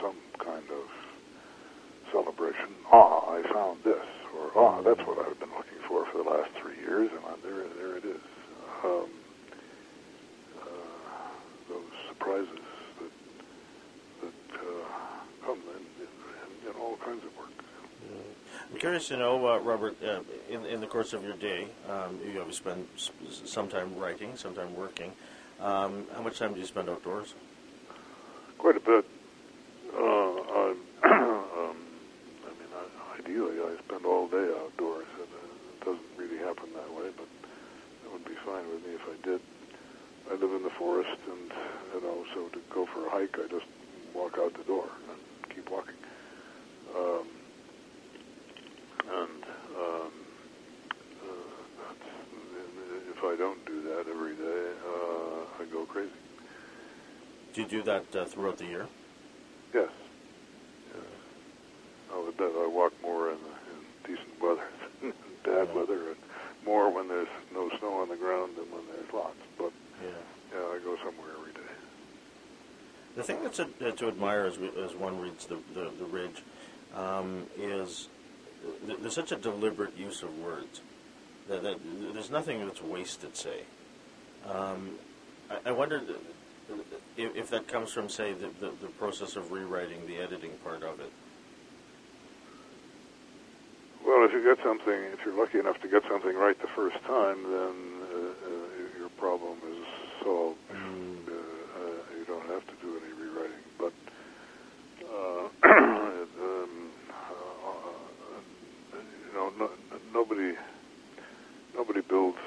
some 0.00 0.16
kind 0.38 0.64
of 0.70 0.88
celebration. 2.12 2.72
Ah, 2.92 3.30
I 3.30 3.42
found 3.52 3.82
this, 3.84 4.06
or 4.36 4.50
ah, 4.56 4.82
that's 4.82 5.00
what 5.06 5.18
I've 5.18 5.38
been 5.38 5.50
looking 5.50 5.80
for 5.88 6.06
for 6.06 6.22
the 6.22 6.28
last 6.28 6.50
three 6.60 6.78
years, 6.78 7.10
and 7.10 7.20
I, 7.26 7.34
there, 7.42 7.64
there 7.76 7.96
it 7.96 8.04
is. 8.04 8.24
Um, 8.84 9.08
uh, 10.60 10.66
those 11.68 11.92
surprises 12.08 12.66
that 13.00 13.12
that 14.22 14.58
uh, 14.60 15.46
come 15.46 15.58
in, 15.76 15.82
in, 16.04 16.70
in, 16.70 16.80
all 16.80 16.96
kinds 17.04 17.24
of 17.24 17.36
work. 17.36 17.50
I'm 18.72 18.78
curious 18.96 19.08
to 19.08 19.16
know, 19.18 19.46
uh, 19.46 19.58
Robert, 19.58 19.94
uh, 20.02 20.20
in, 20.48 20.64
in 20.64 20.80
the 20.80 20.86
course 20.86 21.12
of 21.12 21.22
your 21.22 21.36
day, 21.36 21.68
um, 21.86 22.18
you 22.24 22.40
obviously 22.40 22.72
spend 22.72 22.86
some 23.44 23.68
time 23.68 23.94
writing, 23.98 24.34
some 24.36 24.54
time 24.54 24.74
working. 24.74 25.12
Um, 25.60 26.06
how 26.14 26.22
much 26.22 26.38
time 26.38 26.54
do 26.54 26.60
you 26.60 26.64
spend 26.64 26.88
outdoors? 26.88 27.34
Quite 28.56 28.76
a 28.76 28.80
bit. 28.80 29.04
Uh, 29.92 30.00
um, 30.00 30.76
I 31.04 32.52
mean, 32.56 32.72
I, 32.72 33.20
ideally, 33.20 33.60
I 33.60 33.76
spend 33.86 34.06
all 34.06 34.28
day 34.28 34.48
outdoors. 34.64 35.06
And, 35.18 35.28
it 35.28 35.84
doesn't 35.84 36.16
really 36.16 36.38
happen 36.38 36.72
that 36.72 36.90
way, 36.94 37.10
but 37.14 37.28
it 37.28 38.12
would 38.12 38.24
be 38.24 38.36
fine 38.46 38.66
with 38.70 38.80
me 38.82 38.94
if 38.94 39.02
I 39.04 39.26
did. 39.26 39.40
I 40.30 40.34
live 40.36 40.52
in 40.56 40.62
the 40.62 40.72
forest, 40.78 41.20
and 41.30 41.52
you 41.94 42.00
know, 42.00 42.24
so 42.34 42.48
to 42.48 42.60
go 42.72 42.86
for 42.86 43.06
a 43.06 43.10
hike, 43.10 43.36
I 43.38 43.46
just 43.50 43.66
walk 44.14 44.38
out 44.38 44.54
the 44.54 44.64
door 44.64 44.88
and 45.10 45.54
keep 45.54 45.70
walking. 45.70 45.94
Um, 46.96 47.28
and 49.08 49.44
um, 49.78 50.12
uh, 51.22 51.94
if 53.10 53.22
I 53.22 53.36
don't 53.36 53.64
do 53.66 53.82
that 53.82 54.05
every 54.16 54.34
day, 54.34 54.70
uh, 54.88 55.62
I 55.62 55.64
go 55.70 55.84
crazy. 55.84 56.10
Do 57.52 57.62
you 57.62 57.68
do 57.68 57.82
that 57.82 58.16
uh, 58.16 58.24
throughout 58.24 58.58
the 58.58 58.64
year? 58.64 58.86
Yes. 59.74 59.90
yes. 60.94 61.04
I 62.12 62.18
would 62.18 62.36
bet 62.36 62.50
I 62.56 62.66
walk 62.66 62.92
more 63.02 63.30
in, 63.30 63.36
in 63.36 63.78
decent 64.14 64.40
weather 64.40 64.68
than 65.00 65.12
bad 65.44 65.68
yeah. 65.68 65.74
weather, 65.74 66.08
and 66.08 66.16
more 66.64 66.90
when 66.90 67.08
there's 67.08 67.28
no 67.52 67.68
snow 67.78 68.00
on 68.00 68.08
the 68.08 68.16
ground 68.16 68.56
than 68.56 68.64
when 68.70 68.82
there's 68.92 69.12
lots. 69.12 69.36
But 69.58 69.72
yeah, 70.02 70.08
yeah 70.52 70.64
I 70.64 70.78
go 70.82 70.96
somewhere 70.96 71.32
every 71.38 71.52
day. 71.52 71.70
The 73.16 73.22
thing 73.22 73.42
that's 73.42 73.58
a, 73.58 73.68
uh, 73.86 73.90
to 73.92 74.08
admire 74.08 74.44
as, 74.44 74.58
we, 74.58 74.70
as 74.82 74.94
one 74.94 75.20
reads 75.20 75.46
the, 75.46 75.58
the, 75.74 75.90
the 75.98 76.04
Ridge 76.04 76.42
um, 76.94 77.46
is 77.58 78.08
th- 78.86 78.98
there's 79.00 79.14
such 79.14 79.32
a 79.32 79.36
deliberate 79.36 79.96
use 79.96 80.22
of 80.22 80.38
words. 80.38 80.80
That, 81.48 81.62
that 81.62 81.78
there's 82.12 82.30
nothing 82.30 82.66
that's 82.66 82.82
wasted, 82.82 83.36
say. 83.36 83.62
Um, 84.50 84.92
I, 85.50 85.70
I 85.70 85.72
wonder 85.72 86.02
if, 87.16 87.36
if, 87.36 87.50
that 87.50 87.68
comes 87.68 87.92
from, 87.92 88.08
say, 88.08 88.32
the, 88.32 88.48
the, 88.60 88.72
the, 88.80 88.88
process 88.98 89.36
of 89.36 89.50
rewriting 89.50 90.06
the 90.06 90.18
editing 90.18 90.52
part 90.62 90.82
of 90.82 91.00
it. 91.00 91.10
Well, 94.06 94.24
if 94.24 94.32
you 94.32 94.42
get 94.42 94.62
something, 94.64 94.94
if 95.12 95.18
you're 95.24 95.36
lucky 95.36 95.58
enough 95.58 95.80
to 95.82 95.88
get 95.88 96.02
something 96.08 96.36
right 96.36 96.60
the 96.60 96.68
first 96.68 96.96
time, 97.04 97.42
then 97.42 97.74
uh, 98.02 98.16
uh, 98.16 98.98
your 98.98 99.08
problem 99.18 99.58
is 99.68 99.84
solved. 100.22 100.58
Mm. 100.72 101.26
Uh, 101.26 101.32
uh 101.32 102.18
you 102.18 102.24
don't 102.26 102.46
have 102.46 102.64
to 102.66 102.74
do 102.80 103.00
any 103.02 103.12
rewriting. 103.20 103.64
But 103.78 103.92
uh, 105.04 105.48
um, 105.64 106.90
uh, 107.10 107.56
you 108.94 109.32
know, 109.34 109.52
no, 109.58 109.70
nobody 110.14 110.54
nobody 111.74 112.00
builds 112.00 112.38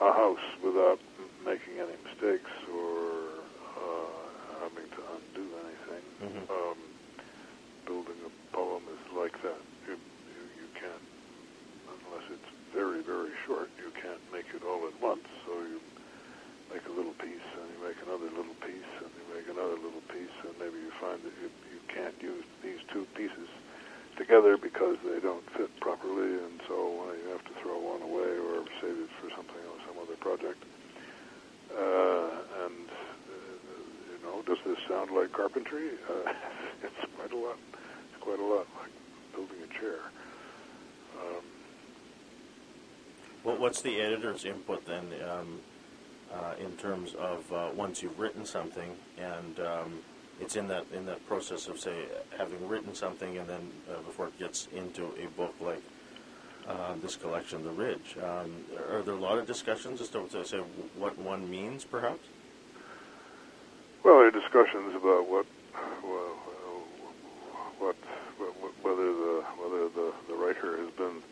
a 0.00 0.12
house 0.12 0.46
without 0.62 0.98
making 1.44 1.78
any 1.78 1.96
mistakes 2.02 2.50
or 2.68 3.40
uh, 3.78 4.10
having 4.60 4.88
to 4.90 5.00
undo 5.16 5.44
anything. 5.64 6.04
Mm-hmm. 6.20 6.44
Um, 6.50 6.78
building 7.86 8.20
a 8.26 8.32
poem 8.52 8.82
is 8.90 9.04
like 9.16 9.36
that. 9.42 9.60
You, 9.86 9.96
you, 9.96 10.42
you 10.60 10.68
can't, 10.74 11.04
unless 11.88 12.26
it's 12.32 12.50
very, 12.74 13.02
very 13.02 13.32
short, 13.46 13.70
you 13.78 13.92
can't 13.96 14.20
make 14.32 14.48
it 14.52 14.64
all 14.66 14.84
at 14.88 14.96
once. 15.00 15.24
So 15.46 15.52
you 15.62 15.80
make 16.72 16.84
a 16.84 16.92
little 16.92 17.14
piece, 17.16 17.48
and 17.56 17.66
you 17.70 17.78
make 17.80 18.00
another 18.02 18.28
little 18.34 18.58
piece, 18.60 18.92
and 18.98 19.12
you 19.14 19.24
make 19.30 19.46
another 19.46 19.78
little 19.78 20.04
piece, 20.10 20.36
and 20.42 20.52
maybe 20.58 20.80
you 20.80 20.92
find 21.00 21.22
that 21.22 21.34
you, 21.38 21.48
you 21.70 21.80
can't 21.88 22.16
use 22.20 22.44
these 22.60 22.82
two 22.92 23.06
pieces 23.14 23.48
together 24.34 24.56
because 24.56 24.96
they 25.04 25.20
don't 25.20 25.44
fit 25.56 25.70
properly, 25.80 26.34
and 26.42 26.60
so 26.66 26.74
you 27.22 27.30
have 27.30 27.44
to 27.44 27.54
throw 27.62 27.78
one 27.78 28.02
away 28.02 28.34
or 28.34 28.64
save 28.80 28.98
it 28.98 29.08
for 29.20 29.30
something 29.30 29.62
else, 29.66 29.78
some 29.86 29.96
other 30.02 30.16
project. 30.16 30.62
Uh, 31.70 32.64
and 32.66 32.88
uh, 32.88 33.54
you 34.10 34.18
know, 34.24 34.42
does 34.42 34.58
this 34.66 34.78
sound 34.88 35.10
like 35.12 35.32
carpentry? 35.32 35.90
Uh, 36.08 36.32
it's 36.82 37.12
quite 37.16 37.32
a 37.32 37.36
lot. 37.36 37.56
It's 37.72 38.22
quite 38.22 38.40
a 38.40 38.44
lot 38.44 38.66
like 38.80 38.90
building 39.34 39.58
a 39.62 39.80
chair. 39.80 40.00
Um, 41.20 41.44
well, 43.44 43.58
what's 43.58 43.82
the 43.82 44.00
editor's 44.00 44.44
input 44.44 44.84
then, 44.84 45.06
um, 45.28 45.60
uh, 46.32 46.54
in 46.58 46.72
terms 46.72 47.14
of 47.14 47.52
uh, 47.52 47.68
once 47.76 48.02
you've 48.02 48.18
written 48.18 48.44
something 48.44 48.96
and 49.16 49.60
um, 49.60 49.98
it's 50.40 50.56
in 50.56 50.68
that 50.68 50.84
in 50.92 51.06
that 51.06 51.26
process 51.26 51.68
of 51.68 51.78
say 51.78 52.04
having 52.36 52.66
written 52.68 52.94
something 52.94 53.38
and 53.38 53.48
then 53.48 53.70
uh, 53.90 54.00
before 54.02 54.26
it 54.28 54.38
gets 54.38 54.68
into 54.74 55.06
a 55.22 55.26
book 55.36 55.54
like 55.60 55.82
uh, 56.68 56.94
this 57.02 57.16
collection, 57.16 57.62
The 57.62 57.70
Ridge. 57.70 58.16
Um, 58.22 58.64
are 58.90 59.02
there 59.02 59.14
a 59.14 59.18
lot 59.18 59.38
of 59.38 59.46
discussions 59.46 60.00
as 60.00 60.08
to, 60.08 60.26
to 60.28 60.44
say 60.46 60.58
what 60.96 61.18
one 61.18 61.48
means, 61.50 61.84
perhaps? 61.84 62.26
Well, 64.02 64.16
there 64.16 64.28
are 64.28 64.30
discussions 64.30 64.94
about 64.94 65.28
what, 65.28 65.46
well, 66.02 66.36
what, 67.78 67.96
what 68.38 68.72
whether 68.82 69.12
the 69.12 69.44
whether 69.60 69.88
the, 69.88 70.12
the 70.28 70.34
writer 70.34 70.76
has 70.78 70.90
been 70.92 71.22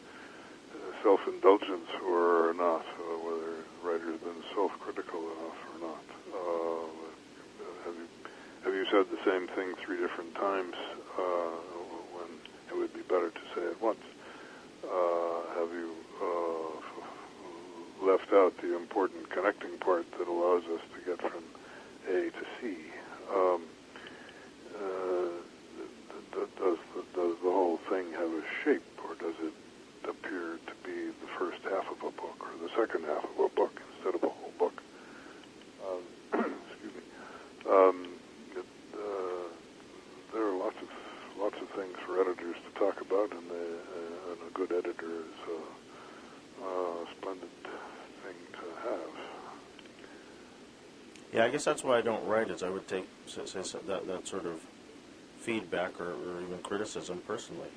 self-indulgent 1.02 1.88
or 2.06 2.54
not, 2.54 2.84
whether 3.24 3.56
the 3.56 3.88
writer's 3.88 4.20
been 4.20 4.42
self-critical 4.54 5.20
enough 5.20 5.58
or 5.74 5.88
not. 5.88 6.04
Uh, 6.32 6.71
have 8.64 8.74
you 8.74 8.86
said 8.90 9.06
the 9.10 9.22
same 9.24 9.48
thing 9.48 9.74
three 9.84 9.98
different 9.98 10.34
times 10.34 10.74
uh, 11.18 11.56
when 12.14 12.28
it 12.70 12.76
would 12.76 12.94
be 12.94 13.02
better 13.02 13.30
to 13.30 13.40
say 13.54 13.62
it 13.62 13.80
once? 13.82 14.02
Uh, 14.84 15.42
have 15.58 15.70
you 15.72 15.94
uh, 16.22 18.06
left 18.06 18.32
out 18.32 18.56
the 18.62 18.76
important 18.76 19.30
connecting 19.30 19.78
part 19.78 20.06
that 20.18 20.28
allows 20.28 20.62
us 20.64 20.80
to 20.94 21.00
get 21.06 21.20
from 21.20 21.44
A 22.08 22.30
to 22.30 22.44
C? 22.60 22.76
Um, 23.34 23.62
uh, 24.74 25.42
does 26.32 26.78
the, 26.94 27.02
does 27.14 27.36
the 27.42 27.50
whole 27.50 27.78
thing 27.90 28.12
have 28.12 28.30
a 28.30 28.42
shape, 28.64 28.82
or 29.04 29.14
does 29.16 29.34
it 29.40 29.52
appear 30.08 30.58
to 30.66 30.74
be 30.84 31.10
the 31.20 31.30
first 31.38 31.58
half 31.64 31.86
of 31.90 31.98
a 31.98 32.10
book 32.10 32.38
or 32.40 32.50
the 32.62 32.70
second 32.76 33.04
half 33.04 33.24
of 33.24 33.38
a 33.38 33.48
book 33.54 33.80
instead 33.94 34.14
of 34.14 34.22
a 34.22 34.28
whole 34.28 34.52
book? 34.58 34.82
Um, 35.86 36.02
excuse 36.70 36.94
me. 36.94 37.02
Um, 37.68 38.08
it, 38.56 38.66
uh, 38.94 39.48
there 40.32 40.46
are 40.48 40.56
lots 40.56 40.76
of 40.82 40.88
lots 41.38 41.56
of 41.60 41.68
things 41.76 41.96
for 42.06 42.20
editors 42.20 42.56
to 42.56 42.78
talk 42.78 43.00
about, 43.00 43.32
and, 43.32 43.50
uh, 43.50 44.32
and 44.32 44.38
a 44.48 44.52
good 44.54 44.72
editor 44.72 45.06
is 45.26 45.40
a, 45.48 46.64
a 46.64 47.06
splendid 47.18 47.50
thing 48.22 48.38
to 48.52 48.66
have. 48.88 49.14
Yeah, 51.42 51.48
I 51.48 51.50
guess 51.50 51.64
that's 51.64 51.82
why 51.82 51.98
I 51.98 52.02
don't 52.02 52.24
write. 52.24 52.50
Is 52.50 52.62
I 52.62 52.70
would 52.70 52.86
take 52.86 53.08
that 53.34 54.06
that 54.06 54.28
sort 54.28 54.46
of 54.46 54.60
feedback 55.40 56.00
or, 56.00 56.12
or 56.12 56.40
even 56.40 56.58
criticism 56.62 57.20
personally. 57.26 57.68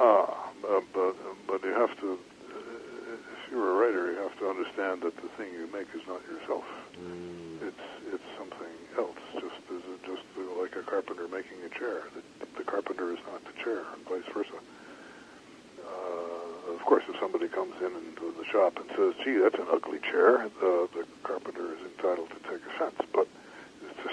Ah, 0.00 0.48
uh, 0.66 0.80
but 0.94 1.14
but 1.46 1.62
you 1.62 1.74
have 1.74 1.94
to. 2.00 2.18
If 2.48 3.52
you're 3.52 3.70
a 3.70 3.74
writer, 3.74 4.12
you 4.12 4.18
have 4.20 4.38
to 4.38 4.48
understand 4.48 5.02
that 5.02 5.16
the 5.16 5.28
thing 5.36 5.52
you 5.52 5.68
make 5.70 5.88
is 5.94 6.06
not 6.08 6.22
yourself. 6.32 6.64
Mm. 6.96 7.68
It's 7.68 7.86
it's 8.14 8.30
something 8.38 8.74
else. 8.96 9.20
Just 9.34 9.60
as 9.68 9.82
a, 9.84 10.06
just 10.06 10.24
like 10.58 10.74
a 10.76 10.82
carpenter 10.82 11.28
making 11.28 11.60
a 11.66 11.78
chair. 11.78 12.04
The, 12.14 12.46
the 12.56 12.64
carpenter 12.64 13.12
is 13.12 13.20
not 13.30 13.44
the 13.44 13.52
chair, 13.62 13.82
and 13.92 14.02
vice 14.08 14.24
versa. 14.32 14.56
Uh, 15.84 16.72
of 16.74 16.80
course, 16.86 17.04
if 17.08 17.18
somebody 17.20 17.48
comes 17.48 17.74
in 17.80 17.92
into 17.92 18.32
the 18.38 18.44
shop 18.46 18.78
and 18.78 18.88
says, 18.96 19.14
"Gee, 19.24 19.38
that's 19.38 19.58
an 19.58 19.66
ugly 19.70 19.98
chair," 19.98 20.48
the, 20.60 20.88
the 20.94 21.04
carpenter 21.22 21.74
is 21.74 21.80
entitled 21.82 22.30
to 22.30 22.40
take 22.48 22.62
offense. 22.74 23.00
But 23.12 23.26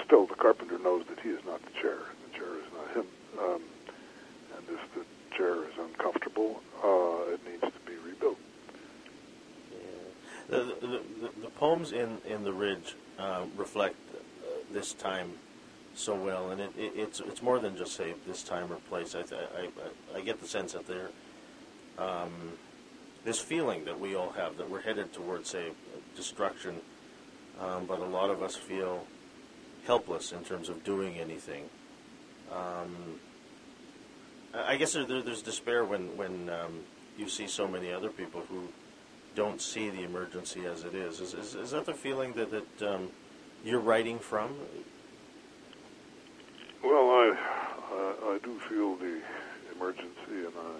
still, 0.04 0.26
the 0.26 0.34
carpenter 0.34 0.78
knows 0.78 1.06
that 1.08 1.20
he 1.20 1.30
is 1.30 1.44
not 1.44 1.62
the 1.62 1.70
chair. 1.80 1.98
The 2.26 2.38
chair 2.38 2.52
is 2.58 2.68
not 2.72 2.86
him. 2.96 3.06
Um, 3.38 3.62
and 4.56 4.64
if 4.68 4.82
the 4.94 5.04
chair 5.36 5.64
is 6.18 6.26
uncomfortable, 6.26 6.62
uh, 6.82 7.32
it 7.32 7.40
needs 7.44 7.62
to 7.62 7.80
be 7.86 7.96
rebuilt. 8.04 8.38
Yeah. 9.72 9.78
The, 10.48 10.64
the, 10.80 10.86
the, 10.86 11.30
the, 11.42 11.50
poems 11.50 11.92
in, 11.92 12.18
in 12.26 12.44
the 12.44 12.52
Ridge 12.52 12.94
uh, 13.18 13.44
reflect 13.56 13.96
uh, 14.14 14.48
this 14.72 14.92
time 14.92 15.32
so 15.94 16.14
well, 16.14 16.50
and 16.50 16.60
it, 16.60 16.70
it, 16.78 16.92
it's 16.94 17.18
it's 17.20 17.42
more 17.42 17.58
than 17.58 17.76
just 17.76 17.96
say 17.96 18.14
this 18.26 18.44
time 18.44 18.72
or 18.72 18.76
place. 18.88 19.16
I 19.16 19.20
I, 19.34 20.18
I, 20.18 20.20
get 20.20 20.40
the 20.40 20.46
sense 20.46 20.72
that 20.74 20.86
they're 20.86 21.10
um, 21.98 22.52
this 23.24 23.40
feeling 23.40 23.84
that 23.84 23.98
we 23.98 24.14
all 24.14 24.30
have 24.30 24.58
that 24.58 24.70
we're 24.70 24.82
headed 24.82 25.12
towards 25.12 25.50
say 25.50 25.72
destruction, 26.14 26.76
um, 27.58 27.86
but 27.86 27.98
a 27.98 28.04
lot 28.04 28.30
of 28.30 28.44
us 28.44 28.54
feel 28.54 29.06
helpless 29.86 30.30
in 30.30 30.44
terms 30.44 30.68
of 30.68 30.84
doing 30.84 31.18
anything. 31.18 31.64
Um, 32.52 33.18
I 34.54 34.76
guess 34.76 34.94
there, 34.94 35.04
there's 35.04 35.42
despair 35.42 35.84
when 35.84 36.16
when 36.16 36.48
um, 36.50 36.80
you 37.16 37.28
see 37.28 37.46
so 37.46 37.66
many 37.68 37.92
other 37.92 38.10
people 38.10 38.42
who 38.48 38.68
don't 39.34 39.60
see 39.60 39.90
the 39.90 40.02
emergency 40.02 40.66
as 40.66 40.84
it 40.84 40.94
is. 40.94 41.20
Is, 41.20 41.34
is, 41.34 41.54
is 41.54 41.70
that 41.70 41.84
the 41.86 41.94
feeling 41.94 42.32
that 42.32 42.50
that 42.50 42.94
um, 42.94 43.10
you're 43.64 43.80
writing 43.80 44.18
from? 44.18 44.54
Well, 46.82 47.10
I, 47.10 47.36
I, 47.92 48.34
I 48.34 48.38
do 48.42 48.58
feel 48.68 48.96
the 48.96 49.20
emergency, 49.74 50.46
and 50.46 50.54
I, 50.56 50.72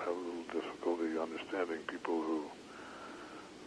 I 0.00 0.04
have 0.04 0.16
a 0.16 0.18
little 0.18 0.44
difficulty 0.52 1.18
understanding 1.18 1.78
people 1.88 2.22
who 2.22 2.44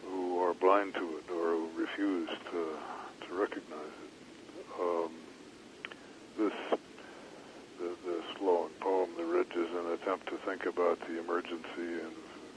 who 0.06 0.40
are 0.40 0.54
blind 0.54 0.94
to 0.96 1.18
it 1.18 1.30
or 1.32 1.52
who 1.52 1.70
refuse 1.78 2.30
to 2.52 2.78
to 3.28 3.34
recognize 3.34 3.94
it. 4.06 4.12
Um, 4.80 5.12
this 6.38 6.54
the, 7.80 7.96
this 8.06 8.42
long 8.42 8.70
poem, 8.80 9.10
"The 9.18 9.26
Ridge," 9.26 9.54
is 9.56 9.70
an 9.72 9.92
attempt 9.94 10.28
to 10.28 10.39
think 10.50 10.66
about 10.66 10.98
the 11.02 11.20
emergency 11.20 12.02
in 12.02 12.10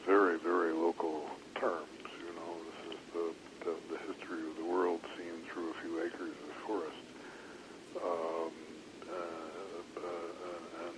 very, 0.06 0.38
very 0.38 0.72
local 0.72 1.28
terms. 1.60 1.92
You 2.24 2.32
know, 2.40 2.56
this 2.64 2.96
is 2.96 3.00
the, 3.12 3.26
the, 3.68 3.74
the 3.92 3.98
history 4.08 4.48
of 4.48 4.56
the 4.56 4.64
world 4.64 5.00
seen 5.18 5.44
through 5.52 5.68
a 5.68 5.74
few 5.84 6.00
acres 6.00 6.32
of 6.32 6.52
forest. 6.66 7.04
Um, 8.00 8.52
uh, 9.12 10.00
uh, 10.00 10.88
and 10.88 10.96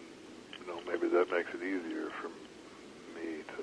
you 0.61 0.67
know, 0.71 0.79
maybe 0.87 1.09
that 1.11 1.27
makes 1.35 1.51
it 1.51 1.67
easier 1.67 2.15
for 2.23 2.29
me 3.19 3.43
to 3.43 3.63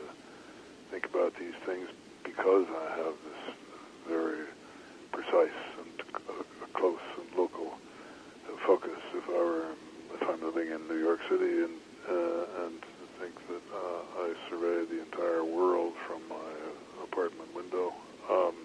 think 0.91 1.05
about 1.05 1.31
these 1.39 1.55
things 1.65 1.87
because 2.25 2.67
I 2.67 2.97
have 2.97 3.15
this 3.15 3.55
very 4.09 4.43
precise 5.13 5.61
and 5.79 6.03
uh, 6.15 6.43
close 6.75 6.99
and 7.15 7.39
local 7.39 7.79
focus. 8.67 8.99
If 9.15 9.23
I 9.29 9.39
were, 9.39 9.71
if 10.19 10.21
I'm 10.27 10.43
living 10.43 10.73
in 10.73 10.85
New 10.89 10.99
York 10.99 11.21
City 11.29 11.63
and 11.63 11.79
uh, 12.09 12.65
and 12.65 12.81
think 13.21 13.37
that 13.47 13.61
uh, 13.69 14.23
I 14.25 14.33
survey 14.49 14.89
the 14.89 15.01
entire 15.05 15.45
world 15.45 15.93
from 16.07 16.27
my 16.27 16.51
apartment 17.03 17.53
window, 17.53 17.93
um, 18.27 18.55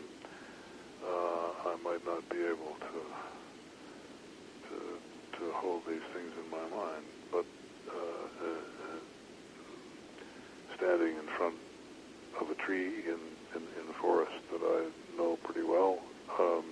uh, 1.04 1.68
I 1.68 1.76
might 1.84 2.00
not 2.06 2.26
be 2.30 2.40
able 2.40 2.72
to 2.80 2.96
to 4.68 4.76
to 5.36 5.52
hold 5.60 5.82
these 5.86 6.06
things 6.14 6.32
in 6.40 6.50
my 6.50 6.64
mind. 6.72 7.04
But 7.30 7.44
uh, 7.84 8.46
uh, 8.48 9.00
standing 10.76 11.16
in 11.16 11.26
front 11.36 11.54
of 12.40 12.50
a 12.50 12.54
tree 12.54 12.86
in, 13.06 13.18
in, 13.54 13.62
in 13.80 13.86
the 13.86 13.94
forest 14.00 14.32
that 14.52 14.60
I 14.62 14.86
know 15.16 15.36
pretty 15.42 15.62
well, 15.62 15.98
um, 16.38 16.64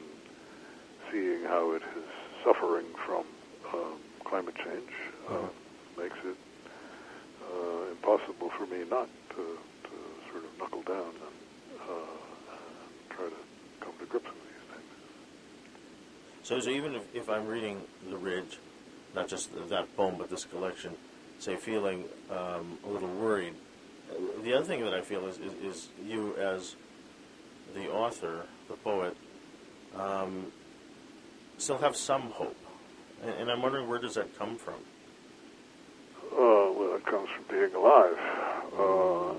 seeing 1.11 1.45
how 1.45 1.73
it 1.73 1.83
is 1.97 2.05
suffering 2.45 2.87
from 3.07 3.25
um, 3.73 3.99
climate 4.25 4.55
change 4.57 4.90
uh, 5.31 5.49
makes 5.97 6.17
it 6.25 6.37
uh, 7.43 7.90
impossible 7.90 8.51
for 8.51 8.67
me 8.67 8.85
not 8.90 9.09
to, 9.31 9.59
to 9.85 10.31
sort 10.31 10.45
of 10.45 10.59
knuckle 10.59 10.83
down 10.83 11.09
and, 11.09 11.81
uh, 11.81 12.53
and 12.53 13.11
try 13.11 13.27
to 13.27 13.40
come 13.81 13.93
to 13.99 14.07
grips 14.07 14.27
with 14.27 14.35
these 14.35 14.75
things. 14.75 14.90
So, 16.43 16.61
so 16.61 16.71
even 16.71 16.95
if, 16.95 17.14
if 17.14 17.31
I'm 17.31 17.47
reading 17.47 17.81
The 18.11 18.19
Ridge, 18.19 18.59
not 19.14 19.29
just 19.29 19.51
that 19.71 19.97
poem, 19.97 20.17
but 20.19 20.29
this 20.29 20.45
collection, 20.45 20.95
say 21.38 21.57
feeling 21.57 22.05
um, 22.31 22.79
a 22.85 22.88
little 22.88 23.09
worried, 23.09 23.55
the 24.42 24.55
other 24.55 24.64
thing 24.64 24.85
that 24.85 24.94
I 24.94 25.00
feel 25.00 25.27
is, 25.27 25.38
is, 25.38 25.53
is 25.62 25.88
you 26.05 26.35
as 26.37 26.77
the 27.74 27.90
author, 27.90 28.46
the 28.68 28.74
poet, 28.74 29.16
um, 29.96 30.46
still 31.59 31.79
have 31.79 31.96
some 31.96 32.22
hope. 32.22 32.57
And, 33.22 33.31
and, 33.31 33.50
I'm 33.50 33.62
wondering 33.62 33.88
where 33.88 33.98
does 33.98 34.14
that 34.14 34.37
come 34.38 34.57
from? 34.57 34.74
Uh, 36.33 36.72
well, 36.72 36.96
it 36.96 37.07
comes 37.07 37.29
from 37.31 37.44
being 37.48 37.74
alive. 37.74 38.18
Uh, 38.77 39.35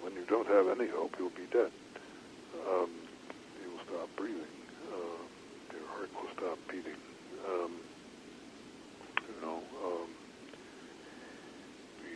when 0.00 0.12
you 0.14 0.24
don't 0.28 0.46
have 0.46 0.68
any 0.68 0.88
hope, 0.88 1.14
you'll 1.18 1.30
be 1.30 1.46
dead. 1.52 1.70
Um, 2.68 2.90
you'll 3.62 3.84
stop 3.86 4.08
breathing. 4.16 4.42
Uh, 4.92 5.74
your 5.76 5.86
heart 5.88 6.10
will 6.14 6.30
stop 6.36 6.58
beating. 6.68 6.96
Um, 7.48 7.72
you 9.28 9.34
know, 9.42 9.62
um, 9.84 10.08
we 12.02 12.10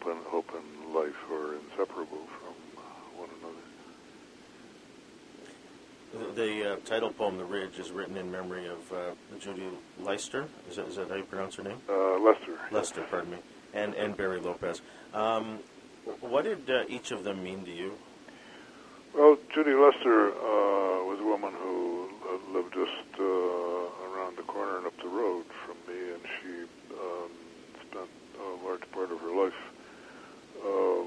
hope 0.00 0.16
and 0.16 0.26
hope 0.26 0.50
and 0.54 0.94
life 0.94 1.14
are 1.30 1.54
inseparable 1.54 2.26
from 2.38 2.54
one 3.16 3.28
another. 3.40 3.64
The, 6.34 6.42
the 6.42 6.72
uh, 6.72 6.76
title 6.84 7.10
poem, 7.10 7.38
"The 7.38 7.44
Ridge," 7.44 7.78
is 7.78 7.90
written 7.90 8.16
in 8.16 8.30
memory 8.30 8.66
of 8.66 8.92
uh, 8.92 9.10
Judy 9.38 9.68
Leister. 10.00 10.46
Is 10.68 10.76
that, 10.76 10.88
is 10.88 10.96
that 10.96 11.08
how 11.08 11.16
you 11.16 11.24
pronounce 11.24 11.56
her 11.56 11.62
name? 11.62 11.78
Uh, 11.88 12.18
Lester. 12.18 12.58
Lester, 12.70 13.02
pardon 13.10 13.32
me, 13.32 13.38
and 13.74 13.94
and 13.94 14.16
Barry 14.16 14.40
Lopez. 14.40 14.80
Um, 15.14 15.58
what 16.20 16.44
did 16.44 16.68
uh, 16.70 16.84
each 16.88 17.10
of 17.10 17.24
them 17.24 17.42
mean 17.44 17.64
to 17.64 17.70
you? 17.70 17.92
Well, 19.14 19.36
Judy 19.52 19.74
Lester 19.74 20.30
uh, 20.30 21.04
was 21.04 21.18
a 21.20 21.24
woman 21.24 21.52
who 21.52 22.08
lived 22.52 22.74
just 22.74 23.20
uh, 23.20 23.24
around 23.24 24.36
the 24.36 24.42
corner 24.42 24.78
and 24.78 24.86
up 24.86 24.96
the 25.02 25.08
road 25.08 25.44
from 25.66 25.76
me, 25.86 26.12
and 26.14 26.22
she 26.40 26.62
um, 26.94 27.30
spent 27.88 28.08
a 28.40 28.66
large 28.66 28.90
part 28.92 29.10
of 29.12 29.20
her 29.20 29.34
life 29.44 29.52
uh, 30.64 31.02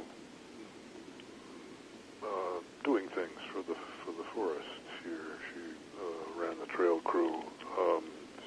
uh, 2.25 2.57
doing 2.83 3.07
things 3.09 3.39
for 3.51 3.61
the 3.63 3.75
for 4.05 4.11
the 4.11 4.27
forest 4.35 4.83
here. 5.03 5.37
She 5.53 5.61
uh, 5.99 6.41
ran 6.41 6.59
the 6.59 6.67
trail 6.67 6.99
crew. 7.01 7.43
Um, 7.79 8.03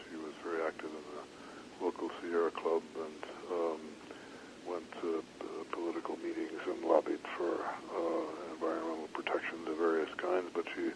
she 0.09 0.17
was 0.17 0.33
very 0.45 0.63
active 0.67 0.91
in 0.91 1.05
the 1.17 1.85
local 1.85 2.11
Sierra 2.21 2.51
Club 2.51 2.83
and 2.97 3.23
um, 3.53 3.81
went 4.69 4.87
to 5.01 5.23
uh, 5.41 5.45
political 5.73 6.17
meetings 6.17 6.61
and 6.67 6.85
lobbied 6.85 7.23
for 7.37 7.55
uh, 7.63 8.55
environmental 8.55 9.09
protections 9.15 9.69
of 9.69 9.77
various 9.79 10.11
kinds. 10.19 10.51
But 10.55 10.65
she 10.75 10.91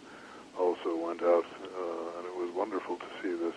also 0.59 0.97
went 0.97 1.23
out, 1.23 1.47
and 1.47 2.27
it 2.27 2.37
was 2.37 2.51
wonderful 2.55 2.97
to 2.97 3.09
see 3.23 3.33
this 3.33 3.55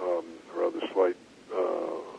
um, 0.00 0.24
rather 0.56 0.80
slight. 0.92 1.16
Uh, 1.52 2.09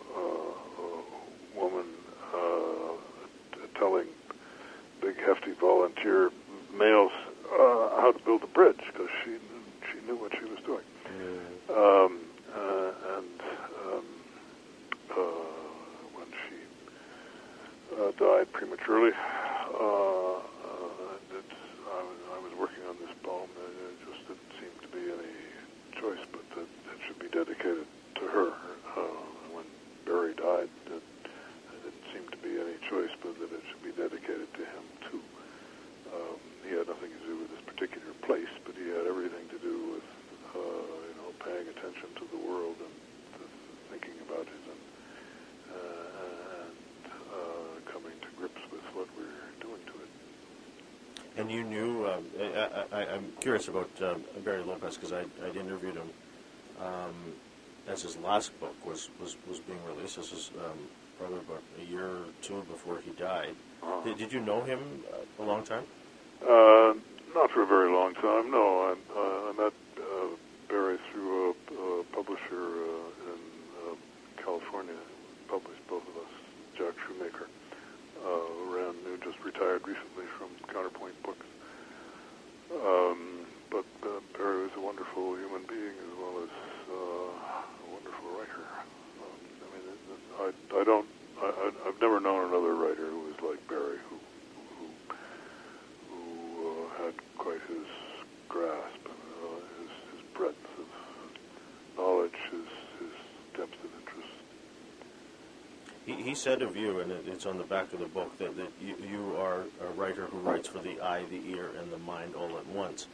Telling 3.78 4.08
big, 5.02 5.16
hefty 5.26 5.54
volunteer 5.60 6.32
you 51.52 51.64
knew, 51.64 52.08
um, 52.08 52.26
I, 52.40 52.84
I, 52.92 53.06
I'm 53.14 53.32
curious 53.40 53.68
about 53.68 53.90
um, 54.02 54.24
Barry 54.44 54.64
Lopez 54.64 54.96
because 54.96 55.14
I, 55.14 55.24
I'd 55.46 55.56
interviewed 55.56 55.96
him 55.96 56.10
um, 56.82 57.16
as 57.88 58.02
his 58.02 58.18
last 58.18 58.58
book 58.60 58.76
was, 58.86 59.10
was, 59.20 59.36
was 59.48 59.60
being 59.60 59.80
released. 59.86 60.16
This 60.16 60.32
was 60.32 60.52
um, 60.58 60.78
probably 61.18 61.40
about 61.40 61.64
a 61.80 61.86
year 61.86 62.08
or 62.08 62.26
two 62.42 62.62
before 62.70 63.00
he 63.04 63.12
died. 63.12 63.56
Uh-huh. 63.84 64.02
Did, 64.04 64.18
did 64.18 64.34
you 64.34 64.40
know 64.40 64.62
him 64.62 64.80
uh, 65.12 65.44
a 65.44 65.46
long 65.46 65.64
time? 65.64 65.84
Uh, 66.42 66.94
not 67.36 67.52
for 67.52 67.64
a 67.64 67.68
very 67.68 67.92
long 67.92 68.14
time. 68.16 68.52
No, 68.52 68.82
I, 68.82 68.96
uh, 69.16 69.50
I 69.50 69.54
met 69.58 69.74
uh, 69.98 70.28
Barry 70.70 70.98
through 71.12 71.50
a, 71.50 71.74
a 71.74 72.04
publisher 72.12 72.42
uh, 72.52 73.32
in 73.32 73.40
uh, 73.92 73.96
California. 74.44 74.94
who 74.94 75.60
Published 75.60 75.88
both 75.88 76.04
of 76.08 76.16
us, 76.16 76.32
Jack 76.78 76.94
Shoemaker, 77.06 77.44
uh, 77.46 77.61
just 79.24 79.38
retired 79.46 79.82
recently 79.86 80.26
from 80.38 80.50
Counterpoint 80.74 81.16
Books. 81.24 81.46
Um, 82.74 83.46
but 83.70 83.86
uh, 84.04 84.20
Barry 84.38 84.64
was 84.64 84.72
a 84.78 84.82
wonderful 84.82 85.36
human 85.36 85.64
being 85.68 85.94
as 85.94 86.14
well 86.18 86.36
as 86.44 86.54
uh, 86.90 87.32
a 87.86 87.88
wonderful 87.92 88.28
writer. 88.38 88.66
Um, 89.22 89.40
I 89.62 89.68
mean, 89.74 89.86
I, 90.40 90.82
I 90.82 90.84
don't, 90.84 91.08
I, 91.42 91.72
I've 91.88 92.00
never 92.02 92.20
known 92.20 92.50
another 92.50 92.74
writer 92.76 93.08
who 93.10 93.20
was 93.32 93.40
like 93.44 93.62
Barry, 93.68 93.98
who, 94.10 94.18
who 94.80 94.86
who 96.10 96.24
uh, 96.68 97.04
had 97.04 97.14
quite 97.38 97.62
his 97.68 97.88
grasp 98.50 99.04
and 99.06 99.24
uh, 99.46 99.62
his, 99.80 99.92
his 100.16 100.22
breadth 100.34 100.68
of 100.80 100.90
knowledge, 101.98 102.40
his, 102.52 102.68
his 103.00 103.14
depth 103.58 103.78
of 103.84 103.92
interest. 104.00 104.36
He, 106.06 106.14
he 106.14 106.36
said 106.36 106.62
of 106.62 106.76
you, 106.76 107.00
and 107.00 107.12
it, 107.12 107.26
it's 107.28 107.46
on 107.46 107.58
the 107.58 107.64
back 107.64 107.94
of 107.94 108.00
the 108.00 108.08
book, 108.08 108.38
that, 108.40 108.56
that 108.58 108.72
you, 108.82 108.96
you 109.10 109.36
are 109.38 109.66
a 109.82 109.92
writer 109.96 110.26
who 110.26 110.40
writes 110.40 110.68
for 110.68 110.80
the 110.80 111.00
eye, 111.02 111.24
the 111.30 111.42
ear, 111.52 111.70
and 111.80 111.92
the 111.92 112.00
mind 112.00 112.36
all 112.36 112.58
at 112.58 112.66
once. 112.68 113.08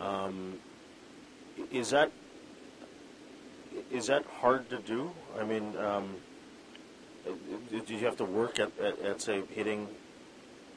Um, 0.00 0.58
is 1.72 1.90
that 1.90 2.10
is 3.90 4.06
that 4.06 4.24
hard 4.40 4.68
to 4.70 4.78
do? 4.78 5.10
I 5.38 5.44
mean, 5.44 5.76
um, 5.76 6.16
do 7.70 7.94
you 7.94 8.04
have 8.04 8.16
to 8.16 8.24
work 8.24 8.58
at, 8.58 8.72
at, 8.80 8.98
at 9.00 9.20
say, 9.20 9.42
hitting 9.50 9.86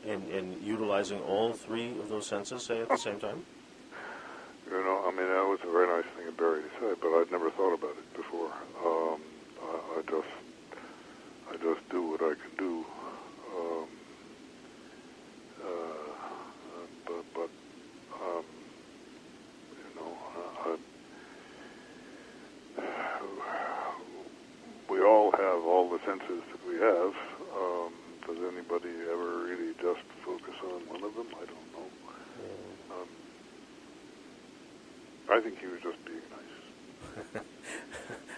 and, 0.06 0.30
and 0.30 0.62
utilizing 0.62 1.20
all 1.22 1.54
three 1.54 1.92
of 2.00 2.10
those 2.10 2.28
senses, 2.28 2.64
say, 2.66 2.82
at 2.82 2.90
the 2.90 2.98
same 2.98 3.20
time? 3.20 3.46
You 4.70 4.84
know, 4.84 5.04
I 5.06 5.12
mean, 5.12 5.28
that 5.28 5.46
was 5.48 5.60
a 5.68 5.72
very 5.72 5.88
nice 5.88 6.06
thing 6.16 6.28
of 6.28 6.38
Barry 6.38 6.62
to 6.62 6.70
say, 6.80 6.94
but 7.02 7.10
I'd 7.10 7.32
never 7.32 7.50
thought 7.52 7.74
about 7.74 7.92
it 7.98 8.14
before. 8.16 8.52
Um, 8.86 9.22
I, 9.62 10.00
I 10.00 10.02
just, 10.10 10.28
I 11.54 11.58
just 11.58 11.88
do 11.92 12.02
what 12.10 12.22
I 12.22 12.34
can 12.34 12.56
do. 12.58 12.84
Um, 13.56 13.88
uh, 15.62 16.12
but, 17.06 17.26
but, 17.36 17.50
um, 18.26 18.46
you 19.78 19.92
know, 19.96 20.12
I, 20.36 20.78
I, 22.82 22.84
we 24.90 25.02
all 25.02 25.32
have 25.32 25.62
all 25.64 25.90
the 25.92 26.00
senses 26.06 26.42
that 26.52 26.68
we 26.68 26.76
have. 26.80 27.14
Um, 27.56 27.94
does 28.26 28.38
anybody 28.52 28.90
ever 29.12 29.44
really 29.46 29.74
just 29.82 30.02
focus 30.26 30.56
on 30.66 30.82
one 30.90 31.04
of 31.04 31.14
them? 31.16 31.28
I 31.36 31.46
don't 31.46 31.70
know. 31.74 31.88
Um, 32.92 33.10
I 35.32 35.40
think 35.42 35.60
he 35.60 35.68
was 35.68 35.82
just 35.84 36.04
being 36.06 36.22
nice. 36.32 37.44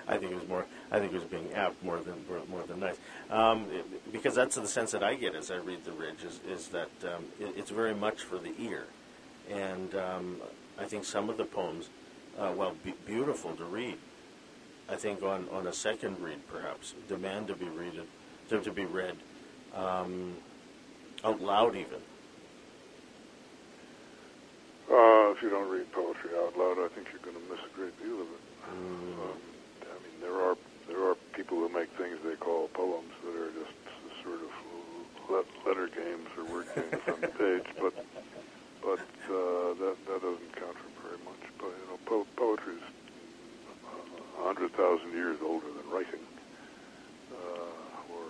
I 0.07 0.17
think 0.17 0.31
it 0.33 0.35
was 0.39 0.47
more. 0.47 0.65
I 0.91 0.99
think 0.99 1.13
it 1.13 1.15
was 1.15 1.25
being 1.25 1.51
apt 1.53 1.81
more 1.83 1.99
than 1.99 2.25
more 2.49 2.63
than 2.67 2.79
nice, 2.79 2.97
um, 3.29 3.67
it- 3.71 4.11
because 4.11 4.34
that's 4.45 4.57
the 4.57 4.67
sense 4.67 4.91
that 4.91 5.03
I 5.03 5.15
get 5.15 5.33
as 5.33 5.49
I 5.49 5.55
read 5.55 5.85
the 5.85 5.91
Ridge 5.91 6.23
is, 6.23 6.39
is 6.47 6.67
that 6.67 6.91
um, 7.03 7.25
it, 7.39 7.55
it's 7.57 7.71
very 7.71 7.95
much 7.95 8.21
for 8.21 8.37
the 8.37 8.53
ear, 8.59 8.85
and 9.49 9.95
um, 9.95 10.37
I 10.77 10.85
think 10.85 11.03
some 11.03 11.31
of 11.31 11.37
the 11.37 11.45
poems, 11.45 11.89
uh, 12.37 12.51
while 12.51 12.75
be- 12.83 12.93
beautiful 13.07 13.55
to 13.55 13.63
read, 13.63 13.97
I 14.87 14.97
think 14.97 15.23
on, 15.23 15.49
on 15.51 15.65
a 15.65 15.73
second 15.73 16.19
read 16.19 16.47
perhaps 16.47 16.93
demand 17.07 17.47
to 17.47 17.55
be 17.55 17.65
read 17.65 17.99
to, 18.49 18.61
to 18.61 18.71
be 18.71 18.85
read 18.85 19.15
um, 19.73 20.35
out 21.23 21.41
loud 21.41 21.75
even. 21.75 22.01
Uh, 24.87 25.33
if 25.33 25.41
you 25.41 25.49
don't 25.49 25.71
read 25.71 25.91
poetry 25.91 26.29
out 26.37 26.55
loud, 26.55 26.77
I 26.77 26.87
think 26.93 27.07
you're 27.11 27.33
going 27.33 27.43
to 27.43 27.51
miss 27.51 27.61
a 27.65 27.75
great 27.75 27.97
deal 27.97 28.21
of 28.21 28.27
it. 28.27 28.43
Mm. 28.69 29.13
Um, 29.23 29.41
I 29.81 29.97
mean, 30.05 30.21
there 30.21 30.39
are 30.39 30.55
there 30.87 31.01
are 31.09 31.15
people 31.33 31.57
who 31.57 31.69
make 31.69 31.89
things 31.97 32.19
they 32.23 32.35
call 32.35 32.67
poems 32.67 33.09
that 33.23 33.35
are 33.35 33.49
just 33.49 33.73
sort 33.73 33.73
of 33.73 33.75
let, 33.75 33.84
letter 35.29 35.89
games 35.89 36.27
or 36.37 36.43
word 36.45 36.67
games 36.75 37.01
on 37.07 37.21
the 37.21 37.33
page, 37.33 37.67
but 37.81 37.93
but 38.81 39.01
uh, 39.29 39.73
that 39.81 39.95
that 40.07 40.19
doesn't 40.21 40.53
count 40.55 40.77
for 40.77 40.91
very 41.01 41.19
much. 41.25 41.41
But 41.57 41.73
you 41.73 41.85
know, 41.89 41.99
po- 42.05 42.27
poetry 42.37 42.75
is 42.75 42.87
a 44.39 44.43
hundred 44.43 44.71
thousand 44.73 45.11
years 45.11 45.37
older 45.41 45.67
than 45.67 45.89
writing, 45.89 46.21
uh, 47.33 48.13
or 48.13 48.25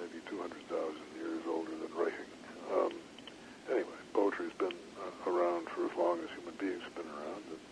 maybe 0.00 0.20
two 0.28 0.40
hundred 0.40 0.62
thousand 0.68 1.08
years 1.16 1.42
older 1.48 1.72
than 1.72 1.92
writing. 1.96 2.28
Um, 2.72 2.92
anyway, 3.70 4.00
poetry's 4.12 4.52
been 4.58 4.76
uh, 5.00 5.30
around 5.30 5.68
for 5.72 5.86
as 5.86 5.94
long 5.96 6.20
as 6.20 6.28
human 6.36 6.54
beings 6.58 6.82
have 6.82 6.96
been 6.96 7.08
around. 7.08 7.44
And, 7.48 7.64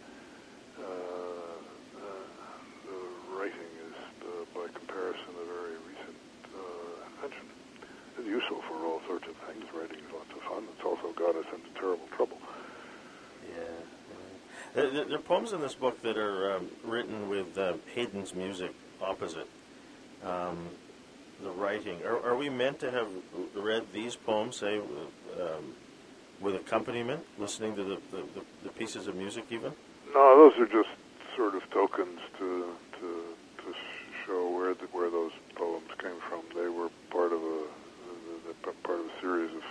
uh, 0.74 1.58
uh, 2.00 2.26
the 2.88 2.98
writing 3.36 3.70
is, 3.90 3.98
uh, 4.22 4.44
by 4.54 4.66
comparison, 4.74 5.32
a 5.38 5.46
very 5.46 5.78
recent 5.86 6.18
uh, 6.54 7.06
invention. 7.14 7.46
It's 8.13 8.13
useful 8.24 8.62
for 8.68 8.74
all 8.84 9.00
sorts 9.06 9.26
of 9.28 9.36
things. 9.48 9.64
Writing 9.74 9.98
is 9.98 10.12
lots 10.12 10.30
of 10.32 10.42
fun. 10.42 10.64
It's 10.76 10.84
also 10.84 11.12
got 11.12 11.36
us 11.36 11.46
into 11.54 11.68
terrible 11.78 12.08
trouble. 12.16 12.38
Yeah. 13.48 14.82
yeah. 14.84 15.04
There, 15.06 15.18
are 15.18 15.22
poems 15.22 15.52
in 15.52 15.60
this 15.60 15.74
book 15.74 16.00
that 16.02 16.16
are 16.16 16.56
um, 16.56 16.68
written 16.84 17.28
with 17.28 17.56
uh, 17.58 17.74
Haydn's 17.94 18.34
music 18.34 18.72
opposite 19.02 19.48
um, 20.24 20.68
the 21.42 21.50
writing. 21.50 22.02
Are, 22.04 22.24
are 22.24 22.36
we 22.36 22.48
meant 22.48 22.78
to 22.80 22.90
have 22.90 23.08
read 23.54 23.84
these 23.92 24.16
poems, 24.16 24.56
say, 24.56 24.78
with, 24.78 25.40
um, 25.40 25.74
with 26.40 26.54
accompaniment, 26.54 27.24
listening 27.38 27.76
to 27.76 27.84
the, 27.84 27.98
the, 28.10 28.24
the, 28.64 28.70
pieces 28.70 29.06
of 29.06 29.14
music 29.14 29.44
even? 29.50 29.72
No, 30.14 30.50
those 30.50 30.58
are 30.60 30.66
just 30.66 30.88
sort 31.36 31.54
of 31.54 31.68
tokens 31.70 32.20
to 32.38 32.72
to 33.00 33.22
to 33.58 33.74
show 34.26 34.50
where 34.50 34.74
the, 34.74 34.86
where 34.92 35.10
those 35.10 35.32
poems 35.54 35.88
came 35.98 36.20
from. 36.28 36.42
They 36.54 36.68
were 36.68 36.88
part 37.10 37.32
of 37.32 37.42
a 37.42 37.63
part 38.72 39.00
of 39.00 39.06
a 39.06 39.20
series 39.20 39.50
of 39.50 39.64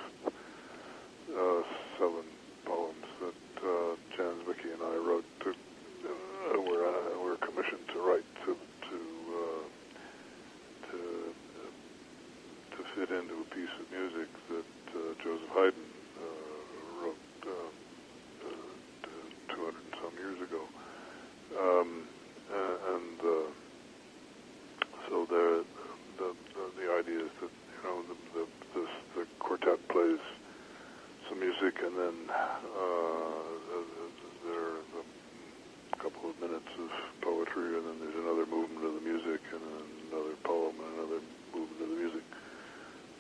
uh, 1.34 1.64
seven 1.98 2.26
poems 2.66 3.08
that 3.22 3.64
uh, 3.64 3.96
Jan 4.16 4.36
Zwicky 4.46 4.74
and 4.74 4.84
I 4.84 4.96
wrote. 5.02 5.26
To, 5.42 5.50
uh, 5.50 6.62
were 6.62 6.86
uh, 6.86 7.24
were 7.24 7.38
commissioned 7.38 7.88
to 7.94 8.00
write 8.02 8.26
to 8.46 8.54
to 8.54 8.98
uh, 9.34 9.66
to 10.92 10.98
uh, 11.64 11.72
to 12.76 12.80
fit 12.96 13.10
into 13.10 13.34
a 13.42 13.48
piece 13.56 13.74
of 13.80 13.86
music 13.92 14.30
that 14.50 14.72
uh, 14.96 15.00
Joseph 15.24 15.50
Haydn 15.56 15.86
uh, 16.20 17.06
wrote. 17.06 17.16
Uh, 17.46 17.50
uh, 18.46 18.74
200 19.56 19.76
and 19.76 19.94
some 20.02 20.16
years 20.18 20.40
ago. 20.42 20.64
Um, 21.60 22.08
uh, 22.52 22.94
and 22.96 23.20
uh, 23.22 23.50
so 25.10 25.26
the, 25.30 25.66
the, 26.18 26.30
the, 26.54 26.64
the 26.82 26.88
idea 27.00 27.20
is 27.26 27.34
that, 27.42 27.54
you 27.54 27.82
know, 27.84 28.02
the, 28.10 28.18
the, 28.34 28.44
this, 28.74 28.92
the 29.16 29.24
quartet 29.40 29.80
plays 29.90 30.20
some 31.30 31.40
music 31.40 31.80
and 31.84 31.96
then 31.98 32.16
uh, 32.30 33.40
there 34.46 34.60
are 34.60 34.80
a 34.82 35.98
couple 36.02 36.30
of 36.30 36.36
minutes 36.42 36.72
of 36.80 36.90
poetry 37.22 37.78
and 37.78 37.86
then 37.88 37.98
there's 38.02 38.20
another 38.20 38.46
movement 38.46 38.84
of 38.86 38.94
the 38.98 39.06
music 39.06 39.42
and 39.54 39.62
then 39.62 39.88
another 40.12 40.36
poem 40.44 40.76
and 40.76 40.94
another 41.00 41.22
movement 41.54 41.82
of 41.82 41.90
the 41.90 41.96
music. 41.96 42.26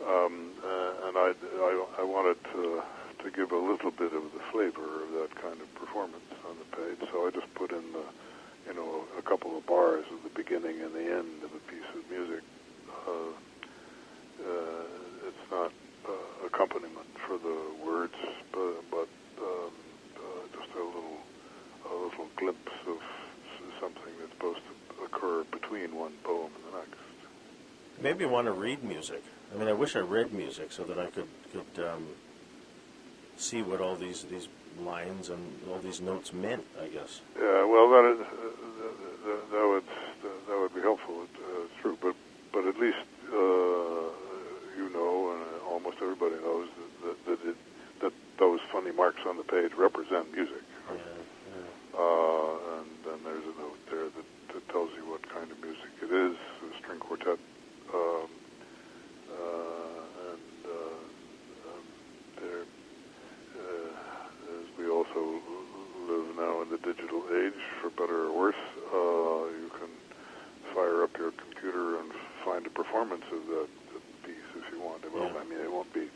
Um, 0.03 0.51
uh, 0.59 1.07
and 1.07 1.15
I, 1.15 1.29
I, 2.03 2.05
wanted 2.05 2.35
to, 2.51 2.83
to 3.23 3.31
give 3.31 3.53
a 3.53 3.57
little 3.57 3.91
bit 3.91 4.11
of 4.11 4.23
the 4.35 4.43
flavor 4.51 5.03
of 5.03 5.11
that 5.23 5.31
kind 5.41 5.55
of 5.55 5.73
performance 5.75 6.27
on 6.43 6.57
the 6.59 6.67
page, 6.75 6.99
so 7.09 7.25
I 7.25 7.31
just 7.31 7.47
put 7.55 7.71
in 7.71 7.93
the, 7.93 8.03
you 8.67 8.73
know, 8.75 9.05
a 9.17 9.21
couple 9.21 9.57
of 9.57 9.65
bars 9.65 10.03
at 10.11 10.21
the 10.21 10.35
beginning 10.35 10.81
and 10.81 10.93
the 10.93 10.99
end 10.99 11.43
of 11.47 11.51
a 11.55 11.63
piece 11.71 11.87
of 11.95 12.03
music. 12.11 12.43
Uh, 12.91 13.31
uh, 14.43 14.83
it's 15.27 15.45
not 15.49 15.71
uh, 16.03 16.45
accompaniment 16.45 17.07
for 17.25 17.37
the 17.37 17.57
words, 17.85 18.19
but, 18.51 18.83
but 18.91 19.07
um, 19.39 19.71
uh, 20.19 20.59
just 20.59 20.75
a 20.75 20.83
little, 20.83 21.23
a 21.89 21.93
little 22.03 22.27
glimpse 22.35 22.75
of 22.85 22.99
something 23.79 24.11
that's 24.19 24.31
supposed 24.33 24.59
to 24.67 25.05
occur 25.05 25.45
between 25.53 25.95
one 25.95 26.11
poem 26.23 26.51
and 26.51 26.73
the 26.73 26.77
next. 26.79 26.99
Maybe 28.01 28.25
want 28.25 28.47
to 28.47 28.51
read 28.51 28.83
music. 28.83 29.23
I 29.53 29.57
mean, 29.57 29.69
I 29.69 29.73
wish 29.73 29.95
I 29.95 29.99
read 29.99 30.33
music 30.33 30.73
so 30.73 30.83
that 30.83 30.99
I 30.99 31.05
could 31.05 31.29
um, 31.79 32.07
see 33.37 33.61
what 33.61 33.81
all 33.81 33.95
these 33.95 34.23
these 34.23 34.47
lines 34.79 35.29
and 35.29 35.43
all 35.69 35.79
these 35.79 36.01
notes 36.01 36.33
meant. 36.33 36.63
I 36.81 36.87
guess. 36.87 37.21
Yeah, 37.37 37.65
well, 37.65 37.89
that 37.89 38.05
is, 38.13 38.19
uh, 38.21 38.27
that, 39.25 39.51
that 39.51 39.67
would 39.67 39.83
that 40.47 40.59
would 40.59 40.73
be 40.75 40.81
helpful. 40.81 41.21
Uh, 41.21 41.63
it's 41.65 41.81
true, 41.81 41.97
but 42.01 42.15
but 42.51 42.65
at 42.67 42.77
least 42.79 42.97
uh, 43.27 44.07
you 44.77 44.89
know, 44.93 45.33
and 45.33 45.61
almost 45.69 45.97
everybody 46.01 46.35
knows 46.35 46.69
that 47.03 47.25
that, 47.25 47.49
it, 47.49 47.55
that 48.01 48.13
those 48.39 48.59
funny 48.71 48.91
marks 48.91 49.21
on 49.27 49.37
the 49.37 49.43
page 49.43 49.71
represent 49.77 50.31
music. 50.33 50.63
Yeah, 50.89 50.95
yeah. 50.97 51.99
Uh, 51.99 52.79
and 52.79 52.89
then 53.05 53.19
there's 53.23 53.45
a 53.45 53.55
note 53.61 53.77
there 53.89 54.05
that, 54.09 54.53
that 54.53 54.69
tells 54.69 54.89
you 54.97 55.09
what 55.09 55.21
kind 55.29 55.49
of 55.51 55.59
music 55.61 55.89
it 56.01 56.11
is, 56.11 56.35
a 56.35 56.77
string 56.81 56.99
quartet. 56.99 57.37
Um, 57.93 58.27
uh, 59.29 60.31
and 60.33 60.49
uh, 60.65 61.69
um, 61.69 61.85
there, 62.41 62.63
uh, 63.57 64.57
as 64.57 64.65
we 64.77 64.89
also 64.89 65.39
live 66.09 66.35
now 66.35 66.61
in 66.63 66.69
the 66.69 66.77
digital 66.81 67.23
age, 67.33 67.61
for 67.81 67.89
better 67.91 68.25
or 68.25 68.31
worse, 68.37 68.63
uh, 68.93 69.45
you 69.53 69.69
can 69.79 69.89
fire 70.73 71.03
up 71.03 71.15
your 71.17 71.31
computer 71.31 71.99
and 71.99 72.11
find 72.43 72.65
a 72.65 72.69
performance 72.71 73.23
of 73.31 73.45
that 73.47 73.69
piece 74.25 74.49
if 74.57 74.65
you 74.73 74.81
want. 74.81 75.01
Well, 75.13 75.29
Yeah. 75.31 75.39
I 75.39 75.43
mean, 75.45 75.59
it 75.59 75.71
won't 75.71 75.93
be 75.93 76.09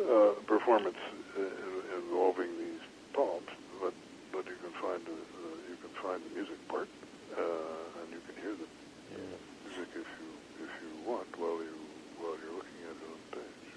uh, 0.00 0.32
a 0.32 0.42
performance 0.46 0.96
uh, 1.38 1.98
involving 1.98 2.48
these 2.58 2.80
poems, 3.12 3.48
but 3.80 3.92
but 4.32 4.46
you 4.46 4.56
can 4.64 4.72
find 4.80 5.04
the, 5.04 5.12
uh, 5.12 5.56
you 5.68 5.76
can 5.76 5.92
find 6.02 6.22
the 6.24 6.32
music 6.34 6.56
part, 6.68 6.88
uh, 7.36 8.00
and 8.00 8.08
you 8.12 8.20
can 8.24 8.36
hear 8.42 8.54
the 8.56 8.68
yeah. 9.12 9.36
music 9.68 9.88
if 9.92 10.08
you 10.20 10.28
if 10.64 10.72
you 10.80 10.90
want 11.04 11.28
while 11.36 11.60
you 11.60 11.76
while 12.16 12.36
you're 12.40 12.56
looking 12.56 12.80
at 12.88 12.96
it 12.96 13.04
on 13.12 13.18
the 13.20 13.36
page. 13.36 13.68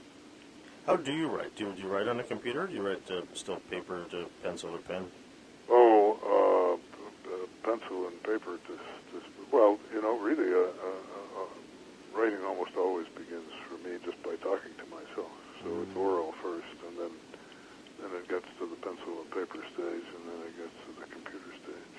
How 0.86 0.96
do 0.96 1.12
you 1.12 1.28
write? 1.28 1.56
Do 1.56 1.66
you, 1.66 1.74
do 1.74 1.82
you 1.82 1.88
write 1.88 2.08
on 2.08 2.20
a 2.20 2.24
computer? 2.24 2.68
Do 2.68 2.74
you 2.74 2.86
write 2.88 3.10
uh, 3.10 3.22
still 3.34 3.58
paper 3.72 4.06
to 4.12 4.26
pencil 4.44 4.76
or 4.76 4.78
pen? 4.78 5.06
Oh, 5.68 6.20
uh, 6.22 6.76
pencil 7.64 8.08
and 8.08 8.22
paper. 8.22 8.60
Just, 8.68 8.86
just 9.12 9.26
well, 9.52 9.80
you 9.92 10.02
know, 10.02 10.20
really, 10.20 10.54
uh, 10.54 10.60
uh, 10.60 11.42
uh, 11.42 12.18
writing 12.18 12.38
almost 12.46 12.76
always 12.78 13.08
begins 13.18 13.50
for 13.68 13.78
me 13.88 13.98
just 14.06 14.22
by 14.22 14.36
talking 14.36 14.74
to 14.78 14.86
myself. 14.94 15.32
So 15.64 15.82
it's 15.82 15.96
oral 15.96 16.34
first, 16.44 16.78
and 16.88 17.00
then 17.00 17.12
then 18.02 18.12
it 18.22 18.28
gets 18.30 18.46
to 18.60 18.70
the 18.70 18.76
pencil 18.76 19.22
and 19.22 19.32
paper 19.32 19.66
stage, 19.74 20.06
and 20.14 20.24
then 20.30 20.40
it 20.46 20.58
gets 20.58 20.76
to 20.86 21.02
the 21.02 21.08
computer 21.08 21.52
stage. 21.64 21.96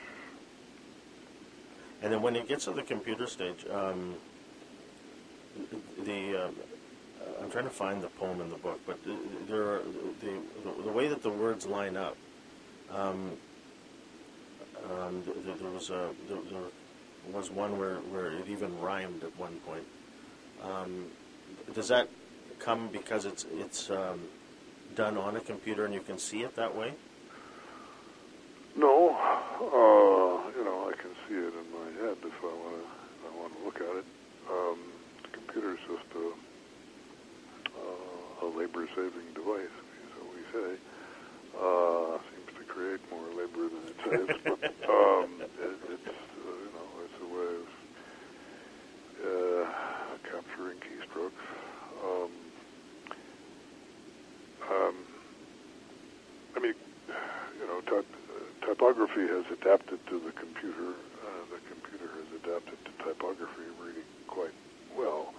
And 2.02 2.12
then 2.12 2.22
when 2.22 2.36
it 2.36 2.46
gets 2.46 2.66
to 2.66 2.72
the 2.72 2.82
computer 2.82 3.26
stage, 3.26 3.66
um, 3.68 4.14
the 6.04 6.44
um, 6.44 6.54
I'm 7.40 7.50
trying 7.50 7.64
to 7.64 7.70
find 7.70 8.02
the 8.02 8.08
poem 8.08 8.40
in 8.40 8.50
the 8.50 8.56
book, 8.56 8.80
but 8.86 8.98
there 9.48 9.62
are 9.62 9.82
the, 10.20 10.82
the 10.84 10.92
way 10.92 11.08
that 11.08 11.22
the 11.22 11.30
words 11.30 11.66
line 11.66 11.96
up. 11.96 12.16
Um, 12.90 13.32
um, 14.90 15.22
th- 15.22 15.44
th- 15.44 15.58
there 15.58 15.70
was 15.70 15.90
a 15.90 16.10
there, 16.28 16.38
there 16.50 16.62
was 17.32 17.50
one 17.50 17.78
where, 17.78 17.96
where 17.96 18.32
it 18.32 18.48
even 18.48 18.80
rhymed 18.80 19.24
at 19.24 19.36
one 19.38 19.56
point. 19.66 19.84
Um, 20.62 21.06
does 21.74 21.88
that 21.88 22.08
come 22.58 22.88
because 22.88 23.24
it's 23.24 23.46
it's 23.54 23.90
um, 23.90 24.20
done 24.94 25.16
on 25.16 25.36
a 25.36 25.40
computer 25.40 25.84
and 25.84 25.94
you 25.94 26.00
can 26.00 26.18
see 26.18 26.42
it 26.42 26.54
that 26.56 26.74
way? 26.76 26.92
No, 28.76 29.10
uh, 29.10 30.50
you 30.56 30.64
know, 30.64 30.90
I 30.90 30.92
can 31.00 31.10
see 31.28 31.34
it 31.34 31.52
in 31.54 31.72
my 31.72 31.90
head 32.02 32.16
if 32.22 32.34
I 32.42 32.46
want 32.46 32.76
to. 32.76 32.86
I 33.26 33.40
want 33.40 33.52
to 33.58 33.64
look 33.64 33.76
at 33.76 33.96
it. 33.96 34.04
Um, 34.50 34.78
the 35.22 35.28
computer's 35.28 35.80
just 35.88 36.14
a 36.14 36.32
labor-saving 38.56 39.34
device, 39.34 39.76
so 40.16 40.18
we 40.32 40.42
say. 40.52 40.70
Uh, 41.56 42.18
seems 42.36 42.52
to 42.58 42.64
create 42.68 43.00
more 43.10 43.24
labor 43.32 43.64
than 43.72 43.84
it 43.88 43.96
saves, 44.04 44.36
but 44.44 44.60
um, 44.92 45.40
it, 45.40 45.76
it's 45.88 46.12
uh, 46.12 46.52
you 46.52 46.70
know, 46.76 46.88
it's 47.04 47.18
a 47.22 47.28
way 47.32 47.52
of 47.64 47.68
uh, 49.24 49.64
capturing 50.28 50.78
keystrokes. 50.84 51.44
Um, 52.04 52.30
um, 54.70 54.96
I 56.56 56.60
mean, 56.60 56.74
you 57.60 57.66
know, 57.66 57.80
type, 57.82 58.06
uh, 58.06 58.66
typography 58.66 59.26
has 59.28 59.44
adapted 59.52 59.98
to 60.08 60.20
the 60.20 60.32
computer. 60.32 60.92
Uh, 60.92 61.42
the 61.52 61.60
computer 61.72 62.08
has 62.20 62.28
adapted 62.44 62.78
to 62.84 62.92
typography 63.04 63.64
really 63.80 64.04
quite 64.26 64.54
well. 64.96 65.32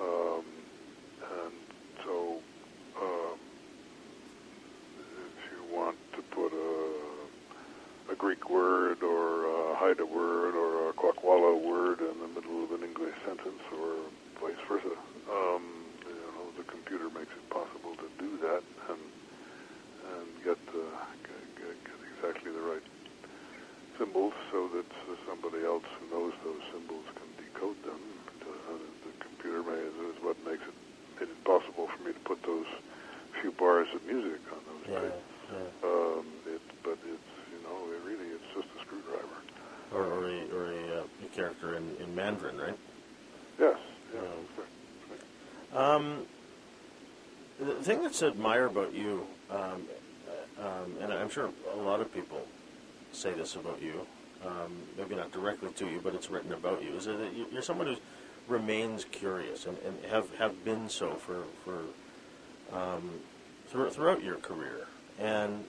Um, 0.00 0.44
and 1.22 1.54
so, 2.04 2.38
um, 3.00 3.38
if 4.98 5.38
you 5.52 5.74
want 5.74 5.96
to 6.16 6.22
put 6.44 6.52
a, 6.52 8.12
a 8.12 8.16
Greek 8.16 8.50
word 8.50 9.00
or 9.02 9.48
a 9.48 9.76
Haida 9.80 10.04
word 10.04 10.52
or 10.52 10.90
a 10.90 10.92
Kwakwala 10.92 11.56
word 11.56 12.00
in 12.00 12.20
the 12.20 12.28
middle 12.36 12.64
of 12.64 12.70
an 12.76 12.84
English 12.84 13.16
sentence 13.24 13.64
or 13.72 13.96
vice 14.44 14.60
versa, 14.68 14.92
um, 15.32 15.64
you 16.04 16.12
know, 16.36 16.52
the 16.60 16.64
computer 16.68 17.08
makes 17.16 17.32
it 17.32 17.48
possible 17.48 17.96
to 17.96 18.08
do 18.20 18.36
that 18.44 18.60
and 18.92 19.00
and 20.04 20.28
get, 20.44 20.60
uh, 20.68 20.84
get, 21.24 21.40
get, 21.56 21.76
get 21.80 21.98
exactly 22.12 22.52
the 22.52 22.60
right 22.60 22.84
symbols 23.96 24.36
so 24.52 24.68
that 24.68 24.90
uh, 25.08 25.16
somebody 25.24 25.64
else 25.64 25.88
who 25.96 26.04
knows 26.12 26.34
those 26.44 26.60
symbols 26.76 27.08
can 27.16 27.30
decode 27.40 27.80
them. 27.88 28.00
Uh, 28.44 28.76
the 29.08 29.12
computer 29.24 29.64
may, 29.64 29.80
is 29.80 30.20
what 30.20 30.36
makes 30.44 30.60
it 30.60 30.76
made 31.16 31.32
it 31.32 31.44
possible 31.48 31.88
for 31.88 32.00
me 32.04 32.12
to 32.12 32.20
put 32.28 32.36
those 32.44 32.68
few 33.40 33.50
bars 33.52 33.88
of 33.96 34.04
music 34.04 34.44
on 34.52 34.60
those 34.68 34.84
Yeah, 34.92 35.00
pages. 35.08 35.33
Yeah. 35.52 35.88
Um, 35.88 36.26
it, 36.46 36.60
but 36.82 36.98
it's 37.04 37.30
you 37.52 37.62
know 37.62 37.76
it 37.92 38.00
really 38.06 38.28
it's 38.30 38.44
just 38.54 38.68
a 38.76 38.80
screwdriver. 38.84 39.40
Or, 39.92 40.02
or 40.04 40.28
a, 40.28 40.46
or 40.54 40.72
a, 40.72 41.00
uh, 41.00 41.04
a 41.24 41.36
character 41.36 41.76
in, 41.76 41.96
in 42.02 42.14
Mandarin, 42.14 42.58
right? 42.58 42.78
Yes. 43.60 43.76
Yeah. 44.12 44.20
Um, 45.76 45.78
Um, 45.78 46.26
the 47.60 47.74
thing 47.84 48.02
that's 48.02 48.22
admire 48.22 48.66
about 48.66 48.92
you, 48.94 49.24
um, 49.50 49.82
um, 50.60 50.96
and 51.00 51.12
I'm 51.12 51.28
sure 51.30 51.50
a 51.72 51.76
lot 51.76 52.00
of 52.00 52.12
people 52.12 52.40
say 53.12 53.32
this 53.34 53.54
about 53.54 53.80
you, 53.80 54.06
um, 54.44 54.72
maybe 54.96 55.14
not 55.14 55.30
directly 55.32 55.70
to 55.70 55.86
you, 55.86 56.00
but 56.02 56.14
it's 56.14 56.28
written 56.30 56.52
about 56.52 56.82
you, 56.82 56.90
is 56.96 57.04
that 57.04 57.32
you- 57.34 57.46
you're 57.52 57.62
someone 57.62 57.86
who 57.86 57.96
remains 58.48 59.04
curious 59.04 59.66
and, 59.66 59.78
and 59.78 60.04
have, 60.06 60.34
have 60.36 60.64
been 60.64 60.88
so 60.88 61.14
for, 61.14 61.44
for 61.64 61.82
um, 62.76 63.20
thro- 63.68 63.90
throughout 63.90 64.22
your 64.24 64.36
career. 64.36 64.86
And 65.18 65.64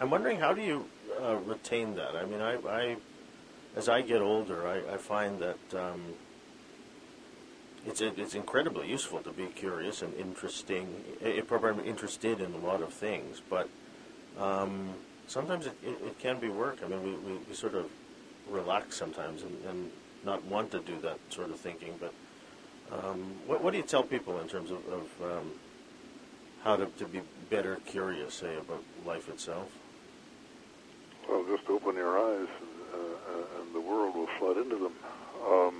I'm 0.00 0.10
wondering, 0.10 0.38
how 0.38 0.52
do 0.52 0.62
you 0.62 0.86
uh, 1.20 1.36
retain 1.36 1.94
that? 1.96 2.16
I 2.16 2.24
mean, 2.24 2.40
I, 2.40 2.56
I 2.68 2.96
as 3.76 3.88
I 3.88 4.00
get 4.02 4.22
older, 4.22 4.66
I, 4.66 4.94
I 4.94 4.96
find 4.96 5.38
that 5.40 5.74
um, 5.74 6.02
it's 7.86 8.00
it's 8.00 8.34
incredibly 8.34 8.88
useful 8.88 9.20
to 9.20 9.30
be 9.30 9.46
curious 9.46 10.02
and 10.02 10.14
interesting, 10.14 11.04
eh, 11.22 11.40
probably 11.46 11.86
interested 11.86 12.40
in 12.40 12.52
a 12.54 12.58
lot 12.58 12.82
of 12.82 12.92
things. 12.92 13.40
But 13.48 13.68
um, 14.38 14.94
sometimes 15.26 15.66
it, 15.66 15.76
it, 15.84 15.98
it 16.04 16.18
can 16.18 16.40
be 16.40 16.48
work. 16.48 16.78
I 16.84 16.88
mean, 16.88 17.02
we, 17.02 17.10
we, 17.10 17.38
we 17.48 17.54
sort 17.54 17.74
of 17.74 17.86
relax 18.48 18.96
sometimes 18.96 19.42
and, 19.42 19.56
and 19.68 19.90
not 20.24 20.44
want 20.44 20.70
to 20.72 20.80
do 20.80 20.98
that 21.02 21.18
sort 21.28 21.50
of 21.50 21.60
thinking. 21.60 21.94
But 22.00 22.14
um, 22.92 23.34
what, 23.46 23.62
what 23.62 23.70
do 23.72 23.76
you 23.76 23.84
tell 23.84 24.02
people 24.02 24.40
in 24.40 24.48
terms 24.48 24.70
of, 24.70 24.78
of 24.88 25.22
um, 25.22 25.52
how 26.66 26.74
to, 26.74 26.86
to 26.98 27.06
be 27.06 27.20
better 27.48 27.78
curious, 27.86 28.34
say, 28.34 28.56
about 28.56 28.82
life 29.06 29.28
itself? 29.28 29.70
Well, 31.28 31.44
just 31.46 31.70
open 31.70 31.94
your 31.94 32.18
eyes, 32.18 32.48
and, 32.60 32.92
uh, 32.92 33.60
and 33.60 33.72
the 33.72 33.80
world 33.80 34.16
will 34.16 34.26
flood 34.40 34.56
into 34.56 34.74
them. 34.74 34.92
Um, 35.46 35.74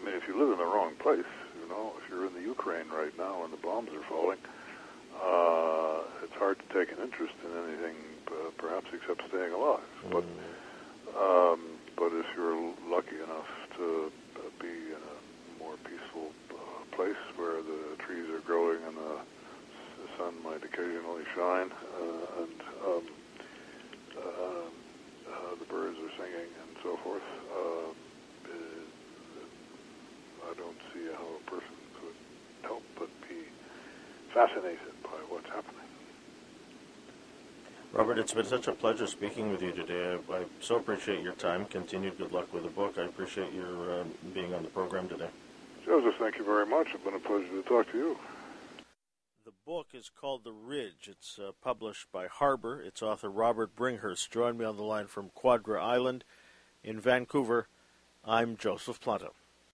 I 0.00 0.04
mean, 0.06 0.14
if 0.14 0.26
you 0.26 0.38
live 0.40 0.50
in 0.52 0.58
the 0.58 0.64
wrong 0.64 0.94
place, 1.00 1.28
you 1.60 1.68
know, 1.68 1.92
if 1.98 2.08
you're 2.08 2.26
in 2.26 2.32
the 2.32 2.40
Ukraine 2.40 2.88
right 2.88 3.12
now 3.18 3.44
and 3.44 3.52
the 3.52 3.58
bombs 3.58 3.90
are 3.92 4.08
falling, 4.08 4.38
uh, 5.20 6.24
it's 6.24 6.32
hard 6.40 6.56
to 6.58 6.66
take 6.72 6.90
an 6.96 7.04
interest 7.04 7.34
in 7.44 7.52
anything, 7.68 7.96
uh, 8.28 8.50
perhaps 8.56 8.86
except 8.94 9.28
staying 9.28 9.52
alive. 9.52 9.84
But 10.10 10.24
um, 11.12 11.60
but 11.94 12.10
if 12.16 12.24
you're 12.34 12.56
lucky 12.88 13.16
enough 13.16 13.52
to 13.76 14.10
uh, 14.36 14.40
be 14.58 14.96
in 14.96 14.96
a 14.96 15.62
more 15.62 15.76
peaceful 15.84 16.32
uh, 16.50 16.96
place 16.96 17.20
where 17.36 17.60
the 17.60 17.96
trees 17.98 18.30
are 18.30 18.40
growing 18.40 18.80
and 18.88 18.96
the 18.96 19.20
really 21.22 21.24
shine, 21.34 21.70
uh, 21.70 22.42
and 22.42 22.60
um, 22.86 23.02
uh, 24.16 24.20
uh, 24.20 25.54
the 25.58 25.64
birds 25.66 25.96
are 25.98 26.24
singing 26.24 26.50
and 26.62 26.76
so 26.82 26.96
forth. 26.98 27.22
Uh, 27.50 27.92
I 30.50 30.54
don't 30.54 30.76
see 30.92 31.06
how 31.16 31.24
a 31.24 31.50
person 31.50 31.76
could 31.98 32.14
help 32.62 32.82
but 32.98 33.08
be 33.26 33.36
fascinated 34.34 35.02
by 35.02 35.16
what's 35.30 35.46
happening. 35.46 35.80
Robert, 37.92 38.18
it's 38.18 38.34
been 38.34 38.44
such 38.44 38.68
a 38.68 38.72
pleasure 38.72 39.06
speaking 39.06 39.50
with 39.50 39.62
you 39.62 39.72
today. 39.72 40.18
I, 40.30 40.34
I 40.34 40.44
so 40.60 40.76
appreciate 40.76 41.22
your 41.22 41.34
time. 41.34 41.64
Continued 41.66 42.18
good 42.18 42.32
luck 42.32 42.52
with 42.52 42.64
the 42.64 42.70
book. 42.70 42.98
I 42.98 43.04
appreciate 43.04 43.52
your 43.54 44.00
uh, 44.00 44.04
being 44.34 44.52
on 44.52 44.62
the 44.62 44.68
program 44.68 45.08
today. 45.08 45.28
Joseph, 45.86 46.14
thank 46.18 46.36
you 46.36 46.44
very 46.44 46.66
much. 46.66 46.88
It's 46.94 47.02
been 47.02 47.14
a 47.14 47.18
pleasure 47.18 47.48
to 47.48 47.62
talk 47.62 47.90
to 47.92 47.98
you. 47.98 48.16
Book 49.64 49.88
is 49.94 50.10
called 50.20 50.42
The 50.42 50.52
Ridge. 50.52 51.08
It's 51.08 51.38
uh, 51.38 51.52
published 51.62 52.10
by 52.10 52.26
Harbour. 52.26 52.82
Its 52.82 53.00
author, 53.00 53.30
Robert 53.30 53.76
Bringhurst, 53.76 54.28
joined 54.28 54.58
me 54.58 54.64
on 54.64 54.76
the 54.76 54.82
line 54.82 55.06
from 55.06 55.30
Quadra 55.36 55.80
Island 55.80 56.24
in 56.82 56.98
Vancouver. 56.98 57.68
I'm 58.24 58.56
Joseph 58.56 59.00
Planta. 59.00 59.30